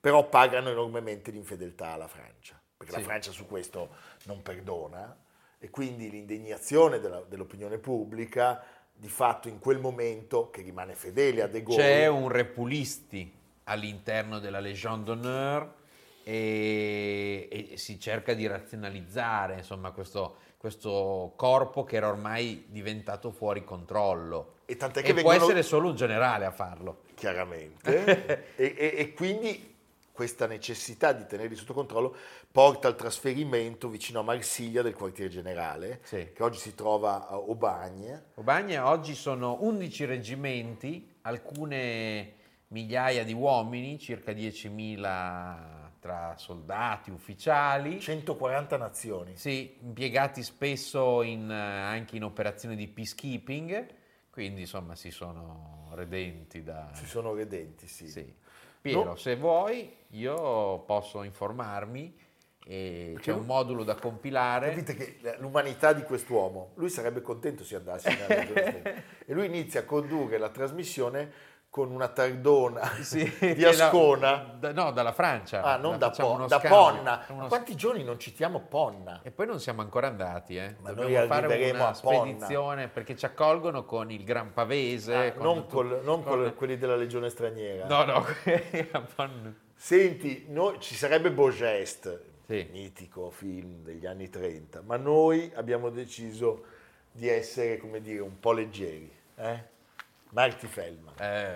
però 0.01 0.29
pagano 0.29 0.71
enormemente 0.71 1.33
l'infedeltà 1.33 1.89
alla 1.93 2.07
Francia, 2.07 2.59
perché 2.77 2.93
Sì. 2.95 2.99
la 3.01 3.05
Francia 3.05 3.31
su 3.33 3.47
questo 3.47 3.89
non 4.25 4.41
perdona 4.41 5.17
e 5.59 5.69
quindi 5.71 6.09
l'indignazione 6.09 7.01
della- 7.01 7.23
dell'opinione 7.23 7.79
pubblica 7.79 8.63
di 8.93 9.09
fatto 9.09 9.49
in 9.49 9.59
quel 9.59 9.81
momento 9.81 10.49
che 10.51 10.63
rimane 10.63 10.95
fedele 10.95 11.43
a 11.43 11.49
De 11.49 11.63
Gaulle 11.65 11.77
C'è 11.83 12.07
un 12.07 12.29
repulisti 12.29 13.31
all'interno 13.65 14.39
della 14.39 14.61
Légion 14.61 15.03
d'honneur 15.03 15.75
e, 16.25 17.49
e 17.73 17.77
si 17.77 18.01
cerca 18.01 18.35
di 18.35 18.47
razionalizzare 18.47 19.59
insomma, 19.59 19.91
questo, 19.93 20.37
questo 20.57 21.33
corpo 21.37 21.85
che 21.85 21.97
era 21.97 22.09
ormai 22.09 22.65
diventato 22.69 23.31
fuori 23.31 23.63
controllo. 23.65 24.55
e 24.67 24.77
tant'è 24.77 25.01
E 25.01 25.03
che 25.03 25.13
può 25.13 25.31
vengono 25.31 25.45
essere 25.45 25.63
solo 25.63 25.89
un 25.91 25.97
generale 25.97 26.45
a 26.47 26.51
farlo. 26.51 27.03
chiaramente 27.15 28.55
e, 28.57 28.75
e- 28.77 28.95
e 28.99 29.13
quindi 29.13 29.73
questa 30.11 30.47
necessità 30.47 31.13
di 31.13 31.27
tenerli 31.27 31.57
sotto 31.57 31.75
controllo 31.75 32.15
porta 32.53 32.87
al 32.87 32.95
trasferimento 32.95 33.89
vicino 33.89 34.21
a 34.21 34.23
Marsiglia 34.23 34.81
del 34.81 34.95
quartier 34.95 35.29
generale 35.29 36.01
Sì. 36.05 36.31
che 36.33 36.43
oggi 36.43 36.59
si 36.59 36.75
trova 36.77 37.27
a 37.29 37.33
Aubagne 37.35 38.27
Aubagne 38.37 38.79
oggi 38.79 39.15
sono 39.17 39.57
11 39.61 40.05
reggimenti, 40.05 41.15
alcune 41.23 42.33
migliaia 42.69 43.25
di 43.25 43.33
uomini, 43.33 43.99
circa 43.99 44.31
10.000 44.33 45.84
tra 46.05 46.35
soldati, 46.37 47.11
ufficiali. 47.11 47.99
140 47.99 48.77
nazioni 48.77 49.37
Sì, 49.39 49.79
impiegati 49.81 50.43
spesso 50.43 51.23
in, 51.23 51.51
eh, 51.51 51.55
anche 51.55 52.17
in 52.17 52.25
operazioni 52.25 52.77
di 52.77 52.87
peacekeeping, 52.89 53.87
quindi 54.29 54.61
insomma 54.61 54.97
si 54.97 55.11
sono 55.11 55.89
redenti 55.95 56.63
da... 56.63 56.91
ci 56.95 57.07
sono 57.07 57.33
redenti 57.33 57.87
sì. 57.87 58.07
Sì. 58.09 58.35
Piero, 58.83 59.03
No. 59.05 59.17
se 59.17 59.35
vuoi 59.37 59.91
io 60.09 60.81
posso 60.81 61.23
informarmi 61.23 62.15
e 62.67 63.11
Perché 63.15 63.33
c'è 63.33 63.39
un 63.39 63.47
modulo 63.47 63.83
da 63.83 63.95
compilare. 63.95 64.71
Capite 64.71 64.95
che 64.95 65.37
l'umanità 65.39 65.95
di 65.95 66.03
quest'uomo, 66.03 66.73
lui 66.75 66.91
sarebbe 66.91 67.23
contento 67.23 67.65
se 67.65 67.77
andasse 67.77 68.09
Argentina. 68.09 69.03
e 69.25 69.33
lui 69.33 69.47
inizia 69.47 69.81
a 69.81 69.85
condurre 69.85 70.37
la 70.37 70.51
trasmissione 70.51 71.33
con 71.75 71.91
una 71.91 72.07
tardona 72.07 72.83
Sì, 73.01 73.25
di 73.53 73.65
Ascona. 73.65 74.55
da- 74.61 74.73
no, 74.73 74.93
dalla 74.93 75.11
Francia. 75.11 75.61
Ah, 75.61 75.77
non 75.77 75.99
da, 75.99 76.11
Po- 76.11 76.45
da. 76.47 76.61
Ponna. 76.61 77.25
Uno 77.31 77.49
quanti 77.49 77.75
giorni 77.75 78.05
non 78.05 78.17
citiamo 78.17 78.61
Ponna? 78.61 79.19
E 79.25 79.33
poi 79.33 79.47
non 79.47 79.59
siamo 79.59 79.81
ancora 79.81 80.07
andati, 80.07 80.55
eh. 80.57 80.77
Ma 80.79 80.93
Dobbiamo 80.93 81.19
noi 81.19 81.27
fare 81.27 81.71
una 81.73 81.93
spedizione 81.93 82.87
perché 82.87 83.17
ci 83.17 83.25
accolgono 83.25 83.85
con 83.85 84.13
il 84.13 84.23
Gran 84.23 84.53
Pavese. 84.53 85.15
Ah, 85.17 85.33
con 85.33 85.43
non 85.43 85.55
tutto- 85.63 85.75
col- 85.75 86.01
non 86.05 86.23
con- 86.23 86.43
con 86.45 86.55
quelli 86.55 86.79
della 86.79 86.95
Legione 86.95 87.29
Straniera. 87.29 87.87
No, 87.89 88.05
no. 88.05 88.25
Senti, 89.75 90.47
noi- 90.51 90.79
ci 90.79 90.95
sarebbe 90.95 91.33
Bogest, 91.33 92.21
Sì. 92.47 92.69
mitico 92.71 93.31
film 93.31 93.83
degli 93.83 94.07
anni 94.07 94.31
30, 94.31 94.81
ma 94.83 94.97
noi 94.97 95.51
abbiamo 95.57 95.91
deciso 95.91 96.67
di 97.11 97.29
essere, 97.29 97.79
come 97.79 98.01
dire, 98.01 98.21
un 98.21 98.39
po' 98.39 98.53
leggeri. 98.53 99.11
eh? 99.37 99.73
Marty 100.35 100.67
Feldman. 100.67 101.15
Eh, 101.21 101.55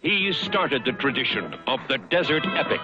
He 0.00 0.32
started 0.32 0.84
the 0.84 0.92
tradition 0.92 1.54
of 1.66 1.80
the 1.88 1.98
desert 1.98 2.44
epic. 2.46 2.80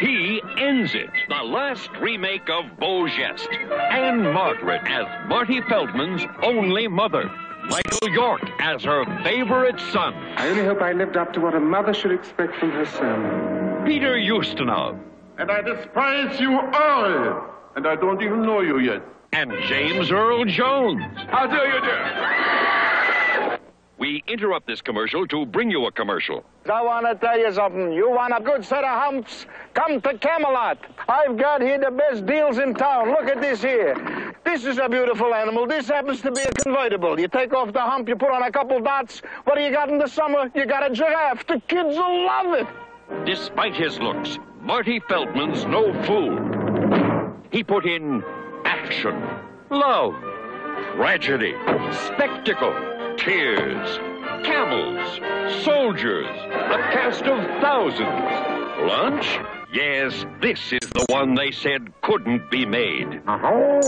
He 0.00 0.42
ends 0.58 0.94
it. 0.94 1.10
The 1.28 1.42
last 1.42 1.90
remake 2.00 2.48
of 2.50 2.64
Beau 2.78 3.06
Geste. 3.08 3.48
Anne 3.90 4.32
Margaret 4.32 4.82
as 4.86 5.06
Marty 5.28 5.60
Feldman's 5.62 6.22
only 6.42 6.86
mother. 6.88 7.30
Michael 7.68 8.08
York 8.10 8.42
as 8.60 8.82
her 8.84 9.04
favorite 9.22 9.78
son. 9.92 10.14
I 10.36 10.48
only 10.48 10.64
hope 10.64 10.82
I 10.82 10.92
lived 10.92 11.16
up 11.16 11.32
to 11.34 11.40
what 11.40 11.54
a 11.54 11.60
mother 11.60 11.94
should 11.94 12.10
expect 12.12 12.56
from 12.56 12.70
her 12.72 12.84
son. 12.86 13.84
Peter 13.86 14.14
Ustinov. 14.16 14.98
And 15.38 15.50
I 15.50 15.62
despise 15.62 16.38
you 16.40 16.58
all. 16.58 17.46
And 17.76 17.86
I 17.86 17.94
don't 17.96 18.20
even 18.22 18.42
know 18.42 18.60
you 18.60 18.80
yet. 18.80 19.02
And 19.32 19.52
James 19.66 20.10
Earl 20.10 20.44
Jones. 20.44 21.02
How 21.28 21.46
do 21.46 21.56
you 21.56 21.80
do? 21.80 22.71
We 24.02 24.24
interrupt 24.26 24.66
this 24.66 24.80
commercial 24.80 25.28
to 25.28 25.46
bring 25.46 25.70
you 25.70 25.86
a 25.86 25.92
commercial. 25.92 26.44
I 26.68 26.82
want 26.82 27.06
to 27.06 27.14
tell 27.14 27.38
you 27.38 27.52
something. 27.52 27.92
You 27.92 28.10
want 28.10 28.34
a 28.36 28.42
good 28.42 28.64
set 28.64 28.82
of 28.82 29.00
humps? 29.00 29.46
Come 29.74 30.00
to 30.00 30.18
Camelot. 30.18 30.78
I've 31.08 31.36
got 31.36 31.62
here 31.62 31.78
the 31.78 31.92
best 31.92 32.26
deals 32.26 32.58
in 32.58 32.74
town. 32.74 33.10
Look 33.10 33.28
at 33.28 33.40
this 33.40 33.62
here. 33.62 33.94
This 34.44 34.64
is 34.64 34.78
a 34.78 34.88
beautiful 34.88 35.32
animal. 35.32 35.68
This 35.68 35.86
happens 35.86 36.20
to 36.22 36.32
be 36.32 36.40
a 36.40 36.50
convertible. 36.50 37.20
You 37.20 37.28
take 37.28 37.54
off 37.54 37.72
the 37.72 37.80
hump, 37.80 38.08
you 38.08 38.16
put 38.16 38.32
on 38.32 38.42
a 38.42 38.50
couple 38.50 38.80
dots. 38.80 39.22
What 39.44 39.54
do 39.54 39.62
you 39.62 39.70
got 39.70 39.88
in 39.88 39.98
the 39.98 40.08
summer? 40.08 40.50
You 40.52 40.66
got 40.66 40.90
a 40.90 40.92
giraffe. 40.92 41.46
The 41.46 41.62
kids 41.68 41.96
will 41.96 42.26
love 42.26 42.54
it. 42.54 42.66
Despite 43.24 43.76
his 43.76 44.00
looks, 44.00 44.36
Marty 44.62 44.98
Feldman's 44.98 45.64
no 45.64 45.94
fool. 46.02 47.38
He 47.52 47.62
put 47.62 47.86
in 47.86 48.24
action, 48.64 49.22
love, 49.70 50.14
tragedy, 50.96 51.54
spectacle, 51.92 52.91
tears, 53.24 53.98
camels, 54.44 55.20
soldiers, 55.64 56.26
a 56.26 56.78
cast 56.90 57.22
of 57.22 57.38
thousands. 57.60 58.88
Lunch? 58.90 59.38
Yes, 59.72 60.26
this 60.40 60.72
is 60.72 60.90
the 60.90 61.06
one 61.08 61.36
they 61.36 61.52
said 61.52 61.92
couldn't 62.02 62.50
be 62.50 62.66
made. 62.66 63.22
Uh-huh. 63.28 63.80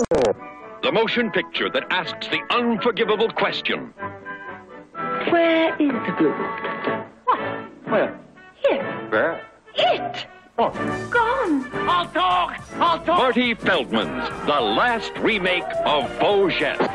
The 0.85 0.93
motion 0.93 1.33
picture 1.33 1.69
that 1.69 1.85
asks 1.91 2.29
the 2.29 2.41
unforgivable 2.51 3.29
question. 3.31 3.93
Where 5.31 5.75
is 5.83 5.91
the 6.07 6.15
blue? 6.17 6.33
What? 7.25 7.41
Where? 7.91 8.21
Here. 8.69 9.09
Where? 9.09 9.47
It. 9.75 10.27
Oh. 10.59 10.71
Gone. 11.11 11.89
I'll 11.89 12.07
talk. 12.07 12.61
I'll 12.75 12.99
talk. 12.99 13.19
Marty 13.19 13.55
Feldman's 13.55 14.29
the 14.47 14.61
last 14.61 15.13
remake 15.19 15.65
of 15.85 16.09
Beau 16.21 16.49
Geste. 16.49 16.89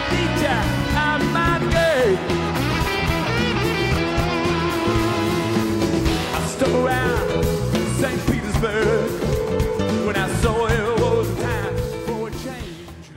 teacher 0.09 0.61
of 0.97 1.21
my 1.31 1.59
game. 1.69 2.19
I 6.33 6.45
stuck 6.47 6.73
around 6.73 7.45
St. 7.99 8.25
Petersburg 8.25 9.09
when 10.05 10.15
I 10.15 10.27
saw 10.41 10.67
it 10.67 10.99
was 11.01 11.27
time 11.39 11.75
for 12.05 12.27
a 12.27 12.31
change. 12.31 13.11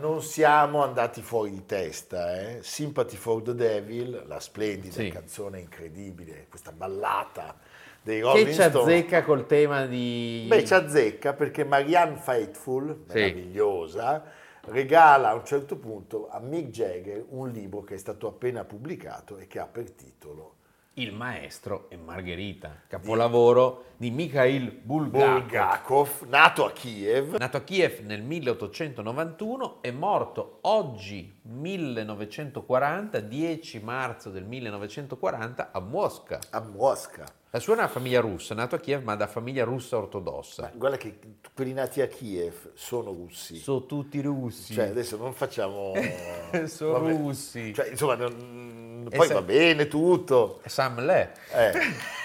Non 0.00 0.22
siamo 0.22 0.82
andati 0.82 1.22
fuori 1.22 1.50
di 1.50 1.64
testa, 1.64 2.38
eh? 2.40 2.58
Sympathy 2.62 3.16
for 3.16 3.42
the 3.42 3.54
Devil, 3.54 4.24
la 4.26 4.40
splendida 4.40 4.94
Sì. 4.94 5.10
canzone 5.10 5.60
incredibile, 5.60 6.46
questa 6.48 6.72
ballata 6.72 7.56
dei 8.02 8.16
che 8.20 8.22
Rolling 8.26 8.46
ci 8.48 8.52
Stones. 8.54 8.74
azzecca 8.76 9.22
col 9.24 9.46
tema 9.46 9.86
di... 9.86 10.44
Beh, 10.48 10.64
ci 10.64 10.74
azzecca 10.74 11.32
perché 11.34 11.64
Marianne 11.64 12.16
Faithful, 12.16 13.04
Sì. 13.08 13.14
meravigliosa, 13.18 14.24
regala 14.62 15.30
a 15.30 15.34
un 15.34 15.44
certo 15.44 15.76
punto 15.76 16.28
a 16.30 16.40
Mick 16.40 16.68
Jagger 16.70 17.24
un 17.30 17.50
libro 17.50 17.82
che 17.82 17.94
è 17.94 17.98
stato 17.98 18.26
appena 18.28 18.64
pubblicato 18.64 19.38
e 19.38 19.46
che 19.46 19.58
ha 19.58 19.66
per 19.66 19.90
titolo 19.90 20.54
Il 20.94 21.14
maestro 21.14 21.86
e 21.90 21.96
Margherita, 21.96 22.82
capolavoro 22.88 23.84
di 23.96 24.10
Mikhail 24.10 24.70
Bulgakov. 24.82 25.38
Bulgakov, 25.40 26.22
nato 26.28 26.64
a 26.64 26.72
Kiev. 26.72 27.36
Nato 27.36 27.56
a 27.56 27.60
Kiev 27.60 28.00
nel 28.00 28.20
1891 28.22 29.78
e 29.80 29.92
morto 29.92 30.58
oggi 30.62 31.38
1940, 31.42 33.20
10 33.20 33.80
marzo 33.80 34.30
del 34.30 34.44
1940 34.44 35.70
a 35.72 35.80
Mosca. 35.80 36.38
A 36.50 36.60
Mosca. 36.60 37.24
La 37.50 37.60
sua 37.60 37.74
è 37.74 37.78
una 37.78 37.88
famiglia 37.88 38.20
russa, 38.20 38.54
nato 38.54 38.74
a 38.74 38.78
Kiev 38.78 39.02
ma 39.04 39.14
da 39.16 39.26
famiglia 39.26 39.64
russa 39.64 39.96
ortodossa. 39.96 40.70
Guarda 40.74 40.98
che 40.98 41.18
quelli 41.54 41.72
nati 41.72 42.02
a 42.02 42.06
Kiev 42.06 42.72
sono 42.74 43.10
russi. 43.10 43.56
Sono 43.56 43.86
tutti 43.86 44.20
russi. 44.20 44.74
Cioè, 44.74 44.88
adesso 44.88 45.16
non 45.16 45.32
facciamo... 45.32 45.94
Sono 46.66 46.92
vabbè. 46.92 47.10
russi. 47.16 47.72
Cioè, 47.72 47.88
insomma, 47.88 48.16
non- 48.16 49.06
poi 49.10 49.26
se- 49.26 49.32
va 49.32 49.40
bene 49.42 49.88
tutto. 49.88 50.60
Sam 50.66 51.02
Le. 51.04 51.32
Eh, 51.54 51.72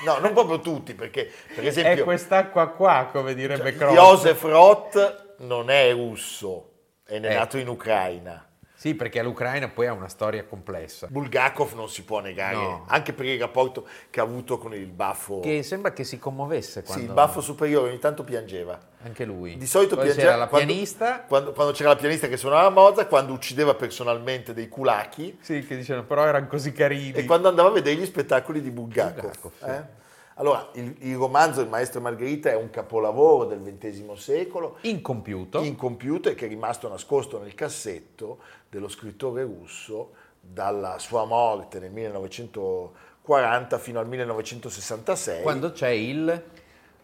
no, 0.05 0.17
non 0.19 0.33
proprio 0.33 0.59
tutti, 0.59 0.93
perché 0.93 1.31
per 1.55 1.63
È 1.63 1.67
esempio 1.67 2.03
quest'acqua 2.03 2.67
qua, 2.67 3.07
come 3.09 3.33
direbbe 3.33 3.73
Croce. 3.77 3.95
Joseph 3.95 4.41
Roth 4.43 5.36
non 5.39 5.69
è 5.69 5.93
russo, 5.93 6.71
è 7.05 7.15
Eh. 7.15 7.19
nato 7.19 7.57
in 7.57 7.69
Ucraina. 7.69 8.45
Sì, 8.84 8.96
perché 8.96 9.24
l'Ucraina 9.24 9.69
poi 9.69 9.88
ha 9.88 9.93
una 9.93 10.10
storia 10.10 10.43
complessa. 10.43 11.08
Bulgakov 11.10 11.72
non 11.74 11.88
si 11.88 12.04
può 12.04 12.19
negare, 12.19 12.56
No. 12.58 12.84
anche 12.89 13.13
per 13.13 13.26
il 13.28 13.39
rapporto 13.39 13.88
che 14.10 14.19
ha 14.19 14.24
avuto 14.24 14.58
con 14.58 14.74
il 14.74 14.88
baffo. 14.88 15.39
Che 15.39 15.63
sembra 15.63 15.93
che 15.93 16.04
si 16.04 16.19
commuovesse 16.19 16.82
Sì, 16.82 16.88
quando... 16.88 17.06
il 17.06 17.13
baffo 17.13 17.39
superiore 17.39 17.88
ogni 17.88 18.00
tanto 18.00 18.26
piangeva. 18.26 18.78
Anche 19.06 19.24
lui. 19.24 19.56
Di 19.56 19.67
solito 19.67 19.96
Poi 19.96 20.04
piangeva 20.04 20.28
c'era 20.32 20.38
la 20.38 20.48
quando- 20.50 20.67
pianista. 20.67 21.22
Quando, 21.22 21.54
quando 21.54 21.72
c'era 21.72 21.89
la 21.91 21.96
pianista 21.96 22.28
che 22.28 22.36
suonava 22.36 22.69
Mozart, 22.72 23.08
quando 23.08 23.32
uccideva 23.32 23.74
personalmente 23.74 24.54
dei 24.54 24.67
culacchi 24.67 25.38
Sì, 25.39 25.65
che 25.65 25.78
dicevano, 25.78 26.06
però 26.06 26.26
erano 26.26 26.48
così 26.48 26.74
carini. 26.74 27.13
e 27.13 27.24
quando 27.24 27.48
andava 27.48 27.69
a 27.69 27.72
vedere 27.72 27.96
gli 27.96 28.06
spettacoli 28.06 28.62
di 28.62 28.69
Bulgakov. 28.69 29.22
Bulgakov, 29.22 29.52
sì. 29.60 29.65
eh? 29.69 30.02
Allora, 30.36 30.69
il, 30.74 30.96
il 31.00 31.15
romanzo 31.15 31.62
Il 31.62 31.69
maestro 31.69 32.02
Margherita 32.02 32.50
è 32.50 32.56
un 32.56 32.69
capolavoro 32.69 33.46
del 33.46 33.60
XX 33.62 34.13
secolo, 34.13 34.78
Incompiuto. 34.82 35.62
incompiuto 35.62 36.30
e 36.30 36.36
che 36.36 36.46
è 36.46 36.50
rimasto 36.50 36.88
nascosto 36.89 37.39
nel 37.39 37.54
cassetto 37.54 38.39
dello 38.69 38.88
scrittore 38.88 39.43
russo 39.43 40.12
dalla 40.39 41.00
sua 41.00 41.26
morte 41.26 41.80
nel 41.80 41.91
1940 41.91 43.78
fino 43.78 44.00
al 44.00 44.08
1966. 44.08 45.41
Quando 45.41 45.72
c'è 45.72 45.89
il 45.89 46.43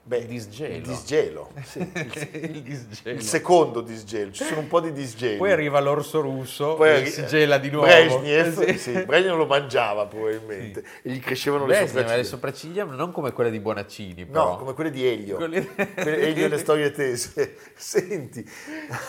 Beh, 0.09 0.25
disgelo. 0.25 0.73
Il 0.73 0.81
disgelo, 0.81 1.51
sì, 1.63 1.77
il, 1.79 2.29
il 2.55 2.61
disgelo. 2.63 3.15
il 3.15 3.21
secondo 3.21 3.81
disgelo, 3.81 4.31
ci 4.31 4.43
sono 4.43 4.61
un 4.61 4.67
po' 4.67 4.79
di 4.79 4.91
disgeli. 4.91 5.37
Poi 5.37 5.51
arriva 5.51 5.79
l'orso 5.79 6.19
russo 6.19 6.73
Poi 6.73 6.89
arri- 6.89 7.11
si 7.11 7.27
gela 7.27 7.59
di 7.59 7.69
nuovo. 7.69 7.85
Brezhnev, 7.85 8.59
Eh, 8.67 8.77
sì, 8.79 8.91
Brezhnev 9.03 9.37
lo 9.37 9.45
mangiava 9.45 10.07
probabilmente 10.07 10.83
e 11.03 11.11
gli 11.11 11.19
crescevano 11.19 11.67
le 11.67 11.73
Brezhnev 11.75 12.05
aveva 12.07 12.23
sopracciglia. 12.23 12.83
le 12.83 12.83
sopracciglia 12.87 13.03
non 13.05 13.11
come 13.11 13.31
quelle 13.33 13.51
di 13.51 13.59
Bonaccini, 13.59 14.25
però. 14.25 14.49
No, 14.53 14.57
come 14.57 14.73
quelle 14.73 14.89
di 14.89 15.05
Elio. 15.05 15.35
Quelle- 15.35 15.67
Elio 15.95 16.45
e 16.45 16.47
le 16.47 16.57
storie 16.57 16.89
tese. 16.89 17.55
Senti, 17.77 18.43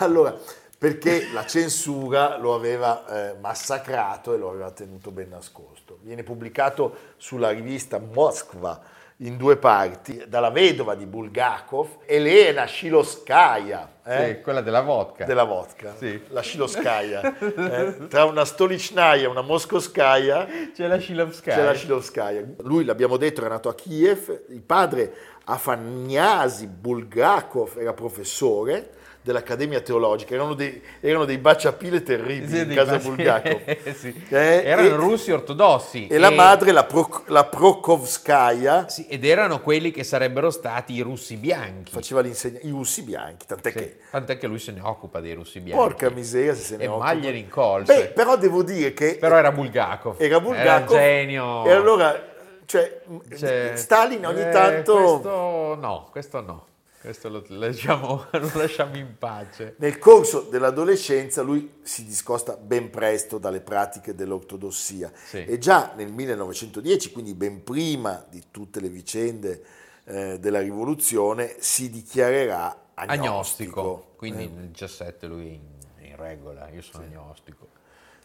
allora, 0.00 0.36
perché 0.76 1.28
la 1.32 1.46
censura 1.46 2.36
lo 2.36 2.54
aveva 2.54 3.30
eh, 3.30 3.36
massacrato 3.40 4.34
e 4.34 4.36
lo 4.36 4.50
aveva 4.50 4.70
tenuto 4.70 5.10
ben 5.12 5.30
nascosto. 5.30 5.98
Viene 6.02 6.22
pubblicato 6.24 6.94
sulla 7.16 7.48
rivista 7.52 7.98
Moskva 7.98 8.98
in 9.22 9.36
due 9.36 9.56
parti, 9.58 10.24
dalla 10.26 10.48
vedova 10.50 10.94
di 10.94 11.04
Bulgakov, 11.04 11.98
Elena 12.06 12.66
Shilovskaya, 12.66 13.96
eh? 14.02 14.24
Sì, 14.36 14.40
quella 14.40 14.62
della 14.62 14.80
vodka. 14.80 15.24
della 15.26 15.44
vodka, 15.44 15.94
Sì. 15.98 16.22
la 16.28 16.42
Shilovskaya, 16.42 17.38
eh? 17.38 18.06
tra 18.08 18.24
una 18.24 18.46
Stolichnaya 18.46 19.24
e 19.24 19.26
una 19.26 19.42
Moskovskaya 19.42 20.46
C'è 20.74 20.86
la 20.86 20.98
Shilovskaya. 20.98 21.56
c'è 21.56 21.64
la 21.64 21.74
Shilovskaya. 21.74 22.42
Lui, 22.62 22.84
l'abbiamo 22.84 23.18
detto, 23.18 23.40
era 23.40 23.50
nato 23.50 23.68
a 23.68 23.74
Kiev, 23.74 24.44
il 24.48 24.62
padre 24.62 25.12
Afaniasi 25.44 26.66
Bulgakov 26.66 27.76
era 27.78 27.92
professore 27.92 28.90
dell'Accademia 29.22 29.80
Teologica, 29.80 30.34
erano 30.34 30.54
dei, 30.54 30.80
erano 31.00 31.24
dei 31.26 31.36
baciapile 31.38 32.02
terribili 32.02 32.48
Sì, 32.48 32.62
in 32.62 32.74
casa 32.74 32.92
baci- 32.92 33.06
Bulgakov. 33.08 33.76
Sì. 33.94 34.24
Eh, 34.30 34.62
Erano 34.64 34.88
e- 34.88 34.94
russi 34.96 35.30
ortodossi. 35.30 36.06
E 36.06 36.18
la 36.18 36.30
madre, 36.30 36.72
la, 36.72 36.84
Pro- 36.84 37.24
la 37.26 37.44
Prokhovskaya, 37.44 38.88
Sì, 38.88 39.06
ed 39.08 39.24
erano 39.24 39.60
quelli 39.60 39.90
che 39.90 40.04
sarebbero 40.04 40.50
stati 40.50 40.94
i 40.94 41.00
russi 41.00 41.36
bianchi. 41.36 41.92
faceva 41.92 42.20
l'insegnante, 42.20 42.66
i 42.66 42.70
russi 42.70 43.02
bianchi, 43.02 43.46
tant'è 43.46 43.72
che... 43.72 43.98
Tant'è 44.10 44.38
che 44.38 44.46
lui 44.46 44.58
se 44.58 44.72
ne 44.72 44.80
occupa 44.82 45.20
dei 45.20 45.34
russi 45.34 45.60
bianchi. 45.60 45.82
Porca 45.84 46.10
miseria 46.10 46.54
se 46.54 46.62
se 46.62 46.76
ne 46.76 46.84
E 46.84 46.86
occupa. 46.86 47.04
maglie 47.04 47.30
rincolse. 47.30 47.94
Beh, 47.94 48.06
però 48.08 48.36
devo 48.36 48.62
dire 48.62 48.92
che... 48.94 49.16
Però 49.20 49.36
era 49.36 49.52
Bulgakov. 49.52 50.16
Era 50.18 50.40
Bulgakov. 50.40 50.96
Era 50.96 51.02
genio. 51.02 51.64
E 51.66 51.70
allora, 51.72 52.28
cioè, 52.64 53.00
Cioè, 53.36 53.72
Stalin 53.74 54.26
ogni 54.26 54.40
eh, 54.42 54.48
tanto... 54.50 54.94
Questo 55.20 55.74
no, 55.80 56.08
questo 56.10 56.40
no. 56.40 56.66
Questo 57.00 57.30
lo, 57.30 57.42
lasciamo, 57.48 58.26
lo 58.32 58.50
lasciamo 58.54 58.96
in 58.96 59.14
pace. 59.18 59.74
Nel 59.78 59.98
corso 59.98 60.42
dell'adolescenza 60.42 61.40
lui 61.40 61.78
si 61.82 62.04
discosta 62.04 62.56
ben 62.58 62.90
presto 62.90 63.38
dalle 63.38 63.60
pratiche 63.60 64.14
dell'ortodossia 64.14 65.10
Sì. 65.14 65.44
e 65.44 65.56
già 65.58 65.92
nel 65.96 66.12
1910, 66.12 67.12
quindi 67.12 67.32
ben 67.34 67.64
prima 67.64 68.22
di 68.28 68.42
tutte 68.50 68.80
le 68.80 68.90
vicende 68.90 69.62
eh, 70.04 70.38
della 70.38 70.60
rivoluzione, 70.60 71.56
si 71.60 71.88
dichiarerà 71.88 72.88
agnostico. 72.94 73.80
Agnostico. 73.80 74.12
Quindi 74.16 74.44
Eh, 74.44 74.48
nel 74.48 74.68
17 74.68 75.26
lui 75.26 75.46
è 75.46 75.50
in, 75.52 76.08
in 76.10 76.16
regola, 76.16 76.68
io 76.68 76.82
sono 76.82 77.04
agnostico. 77.04 77.68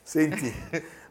Senti, 0.03 0.53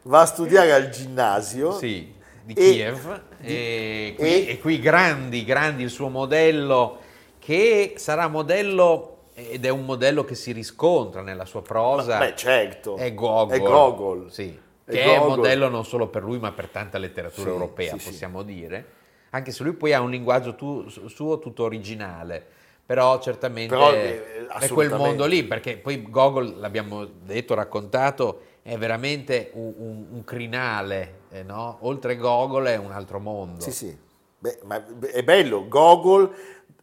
va 0.03 0.21
a 0.21 0.25
studiare 0.25 0.71
al 0.71 0.89
ginnasio. 0.89 1.75
Sì, 1.79 2.13
di 2.43 2.53
e- 2.53 2.71
Kiev. 2.71 3.21
E, 3.41 4.07
di- 4.11 4.15
qui, 4.17 4.27
e- 4.27 4.45
e 4.51 4.59
qui 4.59 4.79
grandi, 4.79 5.43
grandi 5.43 5.81
il 5.81 5.89
suo 5.89 6.09
modello, 6.09 6.99
che 7.45 7.93
sarà 7.97 8.27
modello, 8.27 9.17
ed 9.35 9.65
è 9.65 9.69
un 9.69 9.85
modello 9.85 10.23
che 10.25 10.33
si 10.33 10.51
riscontra 10.51 11.21
nella 11.21 11.45
sua 11.45 11.61
prosa. 11.61 12.17
Beh, 12.17 12.35
certo. 12.35 12.95
È 12.95 13.13
Gogol. 13.13 13.55
È 13.55 13.61
Gogol. 13.61 14.31
Sì, 14.31 14.59
È 14.83 14.91
che 14.91 15.03
è 15.03 15.17
Gogol. 15.19 15.37
modello 15.37 15.69
non 15.69 15.85
solo 15.85 16.07
per 16.07 16.23
lui, 16.23 16.39
ma 16.39 16.51
per 16.53 16.69
tanta 16.69 16.97
letteratura 16.97 17.49
Sì, 17.49 17.53
europea, 17.53 17.97
sì, 17.99 18.09
possiamo 18.09 18.41
dire. 18.41 18.85
Anche 19.29 19.51
se 19.51 19.61
lui 19.61 19.73
poi 19.73 19.93
ha 19.93 20.01
un 20.01 20.09
linguaggio 20.09 20.55
tu- 20.55 20.87
suo 20.89 21.37
tutto 21.37 21.63
originale. 21.63 22.43
Però 22.83 23.19
certamente 23.19 23.75
Però, 23.75 23.91
eh, 23.93 24.47
è 24.47 24.67
quel 24.69 24.95
mondo 24.95 25.25
lì, 25.25 25.43
perché 25.43 25.77
poi 25.77 26.01
Gogol, 26.01 26.57
l'abbiamo 26.57 27.05
detto, 27.05 27.53
raccontato, 27.53 28.41
è 28.63 28.75
veramente 28.75 29.51
un, 29.53 29.71
un- 29.77 30.05
un 30.13 30.23
crinale, 30.23 31.19
eh, 31.29 31.43
no? 31.43 31.77
Oltre 31.81 32.15
Gogol 32.15 32.65
è 32.65 32.75
un 32.75 32.91
altro 32.91 33.19
mondo. 33.19 33.61
Sì, 33.61 33.71
sì. 33.71 33.97
Beh, 34.37 34.59
ma 34.65 34.83
è 35.11 35.23
bello, 35.23 35.67
Gogol, 35.67 36.31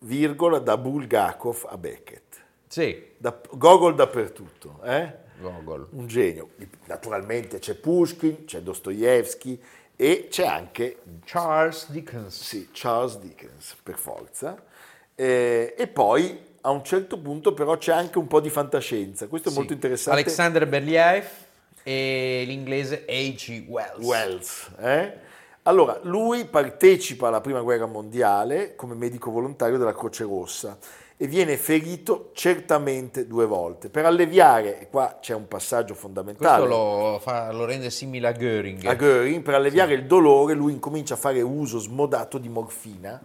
virgola, 0.02 0.58
da 0.58 0.76
Bulgakov 0.76 1.66
a 1.68 1.76
Beckett. 1.78 2.40
Sì, 2.68 3.10
Da- 3.18 3.38
Gogol 3.52 3.94
dappertutto, 3.94 4.80
eh? 4.84 5.20
Gogol. 5.40 5.88
un 5.90 6.06
genio. 6.06 6.50
Naturalmente 6.86 7.58
c'è 7.58 7.74
Pushkin, 7.74 8.44
c'è 8.44 8.60
Dostoevsky 8.60 9.60
e 9.96 10.28
c'è 10.30 10.46
anche 10.46 10.98
Charles 11.24 11.90
Dickens. 11.90 12.40
sì, 12.42 12.68
Charles 12.72 13.18
Dickens, 13.18 13.76
per 13.82 13.96
forza. 13.98 14.56
Eh, 15.14 15.74
e 15.76 15.86
poi 15.88 16.38
a 16.62 16.70
un 16.70 16.84
certo 16.84 17.18
punto 17.18 17.52
però 17.54 17.76
c'è 17.76 17.92
anche 17.92 18.18
un 18.18 18.26
po' 18.28 18.40
di 18.40 18.50
fantascienza. 18.50 19.26
Questo 19.26 19.48
è 19.48 19.50
Sì. 19.52 19.58
molto 19.58 19.72
interessante. 19.72 20.20
Alexander 20.20 20.66
Berliev 20.66 21.26
e 21.82 22.44
l'inglese 22.46 23.04
H.G. 23.06 23.64
Wells. 23.68 24.04
Wells. 24.06 24.70
eh? 24.78 25.21
Allora, 25.64 26.00
lui 26.02 26.44
partecipa 26.46 27.28
alla 27.28 27.40
prima 27.40 27.60
guerra 27.60 27.86
mondiale 27.86 28.74
come 28.74 28.94
medico 28.94 29.30
volontario 29.30 29.78
della 29.78 29.94
Croce 29.94 30.24
Rossa 30.24 30.76
e 31.16 31.28
viene 31.28 31.56
ferito 31.56 32.30
certamente 32.32 33.28
due 33.28 33.46
volte. 33.46 33.88
Per 33.88 34.04
alleviare, 34.04 34.80
e 34.80 34.88
qua 34.88 35.18
c'è 35.20 35.34
un 35.34 35.46
passaggio 35.46 35.94
fondamentale, 35.94 36.66
Questo 36.66 37.12
lo, 37.12 37.18
fa- 37.20 37.52
lo 37.52 37.64
rende 37.64 37.90
simile 37.90 38.26
a 38.26 38.32
Göring. 38.32 38.84
a 38.86 38.96
Göring, 38.96 39.40
per 39.42 39.54
alleviare 39.54 39.94
il 39.94 40.04
dolore 40.06 40.54
lui 40.54 40.72
incomincia 40.72 41.14
a 41.14 41.16
fare 41.16 41.40
uso 41.42 41.78
smodato 41.78 42.38
di 42.38 42.48
morfina 42.48 43.22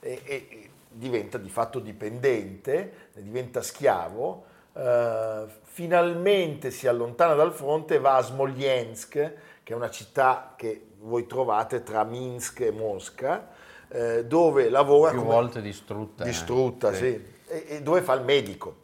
e, 0.00 0.20
e- 0.22 0.46
e 0.50 0.70
diventa 0.90 1.38
di 1.38 1.48
fatto 1.48 1.78
dipendente, 1.78 3.08
diventa 3.14 3.62
schiavo, 3.62 4.44
eh, 4.74 5.44
finalmente 5.62 6.70
si 6.70 6.86
allontana 6.86 7.32
dal 7.32 7.54
fronte 7.54 7.94
e 7.94 7.98
va 8.00 8.16
a 8.16 8.22
Smolensk, 8.22 9.12
che 9.62 9.72
è 9.72 9.74
una 9.74 9.88
città 9.88 10.52
che 10.56 10.88
voi 11.00 11.26
trovate 11.26 11.82
tra 11.82 12.04
Minsk 12.04 12.60
e 12.60 12.70
Mosca, 12.70 13.48
eh, 13.88 14.24
dove 14.24 14.68
lavora 14.68 15.10
Più 15.10 15.20
come- 15.20 15.32
volte 15.32 15.60
distrutta. 15.62 16.24
distrutta, 16.24 16.90
eh, 16.90 16.94
sì. 16.94 17.24
E, 17.48 17.64
e 17.68 17.82
dove 17.82 18.02
fa 18.02 18.12
il 18.14 18.22
medico. 18.22 18.76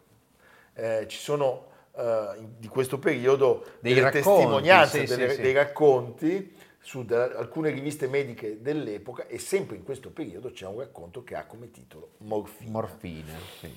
Eh, 0.75 1.05
ci 1.09 1.19
sono 1.19 1.65
eh, 1.99 2.37
di 2.59 2.69
questo 2.69 2.99
periodo 2.99 3.65
Dei 3.81 3.95
delle 3.95 4.11
racconti, 4.11 4.29
testimonianze, 4.29 5.07
sì, 5.07 5.17
delle- 5.17 5.35
sì. 5.35 5.41
dei 5.41 5.53
racconti 5.55 6.55
su 6.81 7.05
da- 7.05 7.33
alcune 7.37 7.71
riviste 7.71 8.07
mediche 8.07 8.61
dell'epoca 8.61 9.27
e 9.27 9.39
sempre 9.39 9.77
in 9.77 9.83
questo 9.83 10.11
periodo 10.11 10.51
c'è 10.51 10.67
un 10.67 10.79
racconto 10.81 11.25
che 11.25 11.35
ha 11.35 11.45
come 11.47 11.71
titolo 11.71 12.11
Morfina. 12.19 12.71
Morfina, 12.71 13.33
sì. 13.61 13.75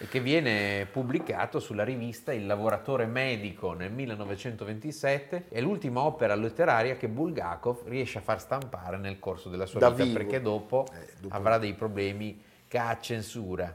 E 0.00 0.06
che 0.06 0.20
viene 0.20 0.86
pubblicato 0.90 1.58
sulla 1.58 1.82
rivista 1.82 2.32
Il 2.32 2.46
lavoratore 2.46 3.06
medico 3.06 3.72
nel 3.72 3.90
1927. 3.90 5.46
È 5.48 5.60
l'ultima 5.60 6.02
opera 6.02 6.36
letteraria 6.36 6.96
che 6.96 7.08
Bulgakov 7.08 7.82
riesce 7.88 8.18
a 8.18 8.20
far 8.20 8.40
stampare 8.40 8.96
nel 8.96 9.18
corso 9.18 9.48
della 9.48 9.66
sua 9.66 9.80
Da 9.80 9.90
vita, 9.90 10.04
vivo. 10.04 10.16
perché 10.18 10.40
dopo, 10.40 10.86
Eh, 10.92 11.06
dopo- 11.20 11.34
avrà 11.34 11.58
dei 11.58 11.74
problemi 11.74 12.40
che 12.68 12.78
ha 12.78 12.96
censura. 13.00 13.74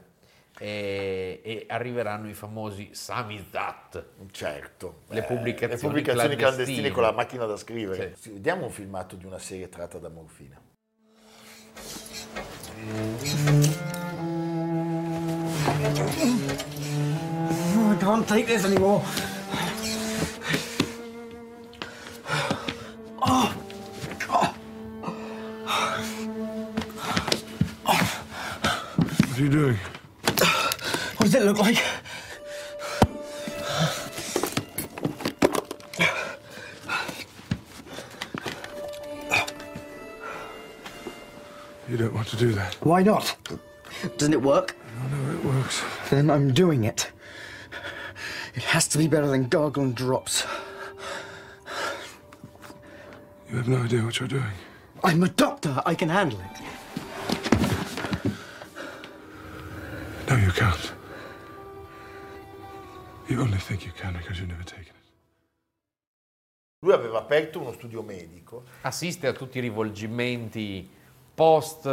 E, 0.60 1.42
e 1.44 1.66
arriveranno 1.68 2.30
i 2.30 2.34
famosi 2.34 2.90
samizdat. 2.94 4.06
Certo. 4.32 5.02
Le 5.08 5.20
Eh, 5.20 5.24
pubblicazioni 5.24 5.74
le 5.82 5.88
pubblicazioni 5.88 6.36
clandestine 6.36 6.36
clandestine 6.38 6.92
con 6.92 7.02
la 7.04 7.12
macchina 7.12 7.46
da 7.46 7.58
scrivere. 7.58 8.16
Sì. 8.18 8.30
Vediamo 8.34 8.66
un 8.66 8.72
filmato 8.72 9.16
di 9.16 9.26
una 9.26 9.40
serie 9.40 9.68
tratta 9.68 9.98
da 9.98 10.10
morfina. 10.10 10.62
I 15.86 15.90
can't 18.00 18.26
take 18.26 18.48
this 18.48 18.64
anymore. 18.64 19.04
Oh, 23.22 23.54
God. 24.26 24.56
What 27.84 29.38
are 29.38 29.42
you 29.42 29.50
doing? 29.50 29.78
What 31.18 31.20
does 31.20 31.36
it 31.36 31.44
look 31.44 31.60
like? 31.60 31.84
You 41.90 41.98
don't 41.98 42.14
want 42.14 42.30
to 42.30 42.38
do 42.38 42.54
that. 42.54 42.76
Why 42.76 43.04
not? 43.04 43.36
Doesn't 44.18 44.34
it 44.34 44.42
work? 44.42 44.78
No, 45.12 45.18
no, 45.18 45.34
it 45.34 45.44
works. 45.46 45.84
Then 46.10 46.30
I'm 46.30 46.54
doing 46.54 46.84
it. 46.84 47.12
It 48.56 48.64
has 48.64 48.88
to 48.90 48.98
be 48.98 49.08
better 49.08 49.28
than 49.28 49.48
gargling 49.50 49.94
drops. 49.94 50.46
You 53.50 53.58
have 53.58 53.68
no 53.68 53.84
idea 53.84 54.04
what 54.04 54.20
you're 54.20 54.28
doing. 54.28 54.54
I'm 55.04 55.24
a 55.24 55.30
doctor. 55.30 55.82
I 55.86 55.96
can 55.96 56.10
handle 56.10 56.40
it. 56.40 56.62
No, 60.30 60.38
you 60.38 60.52
can't. 60.52 60.94
You 63.28 63.42
only 63.42 63.58
think 63.58 63.86
you 63.86 63.92
can 63.92 64.14
because 64.14 64.40
you've 64.40 64.50
never 64.50 64.64
taken 64.64 64.88
it. 64.88 64.94
Lui 66.80 66.94
aveva 66.94 67.20
aperto 67.20 67.60
uno 67.60 67.72
studio 67.74 68.02
medico. 68.02 68.64
Assiste 68.82 69.28
a 69.28 69.34
tutti 69.34 69.58
i 69.60 69.62
rivolgimenti 69.62 70.90
post 71.34 71.88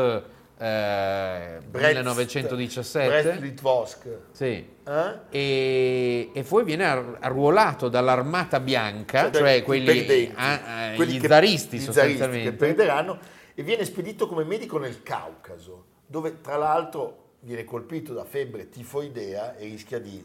eh, 0.62 1.58
Brest- 1.66 1.94
1917. 1.94 3.08
Brest-Litovsk. 3.08 4.06
Sì. 4.32 4.68
Eh? 4.86 5.18
E, 5.30 6.30
e 6.34 6.42
poi 6.42 6.64
viene 6.64 6.84
ar- 6.84 7.16
arruolato 7.20 7.88
dall'armata 7.88 8.60
bianca, 8.60 9.32
cioè, 9.32 9.52
i 9.52 9.62
quelli, 9.62 9.86
perdenti, 9.86 10.32
ah, 10.36 10.90
eh, 10.90 10.94
quelli 10.96 11.18
che- 11.18 11.28
zaristi 11.28 11.80
sostanzialmente. 11.80 12.50
che 12.50 12.56
perderanno 12.56 13.18
e 13.54 13.62
viene 13.62 13.86
spedito 13.86 14.28
come 14.28 14.44
medico 14.44 14.78
nel 14.78 15.02
Caucaso, 15.02 15.84
dove 16.06 16.42
tra 16.42 16.56
l'altro 16.56 17.36
viene 17.40 17.64
colpito 17.64 18.12
da 18.12 18.24
febbre 18.24 18.68
tifoidea 18.68 19.56
e 19.56 19.64
rischia 19.64 19.98
di 19.98 20.22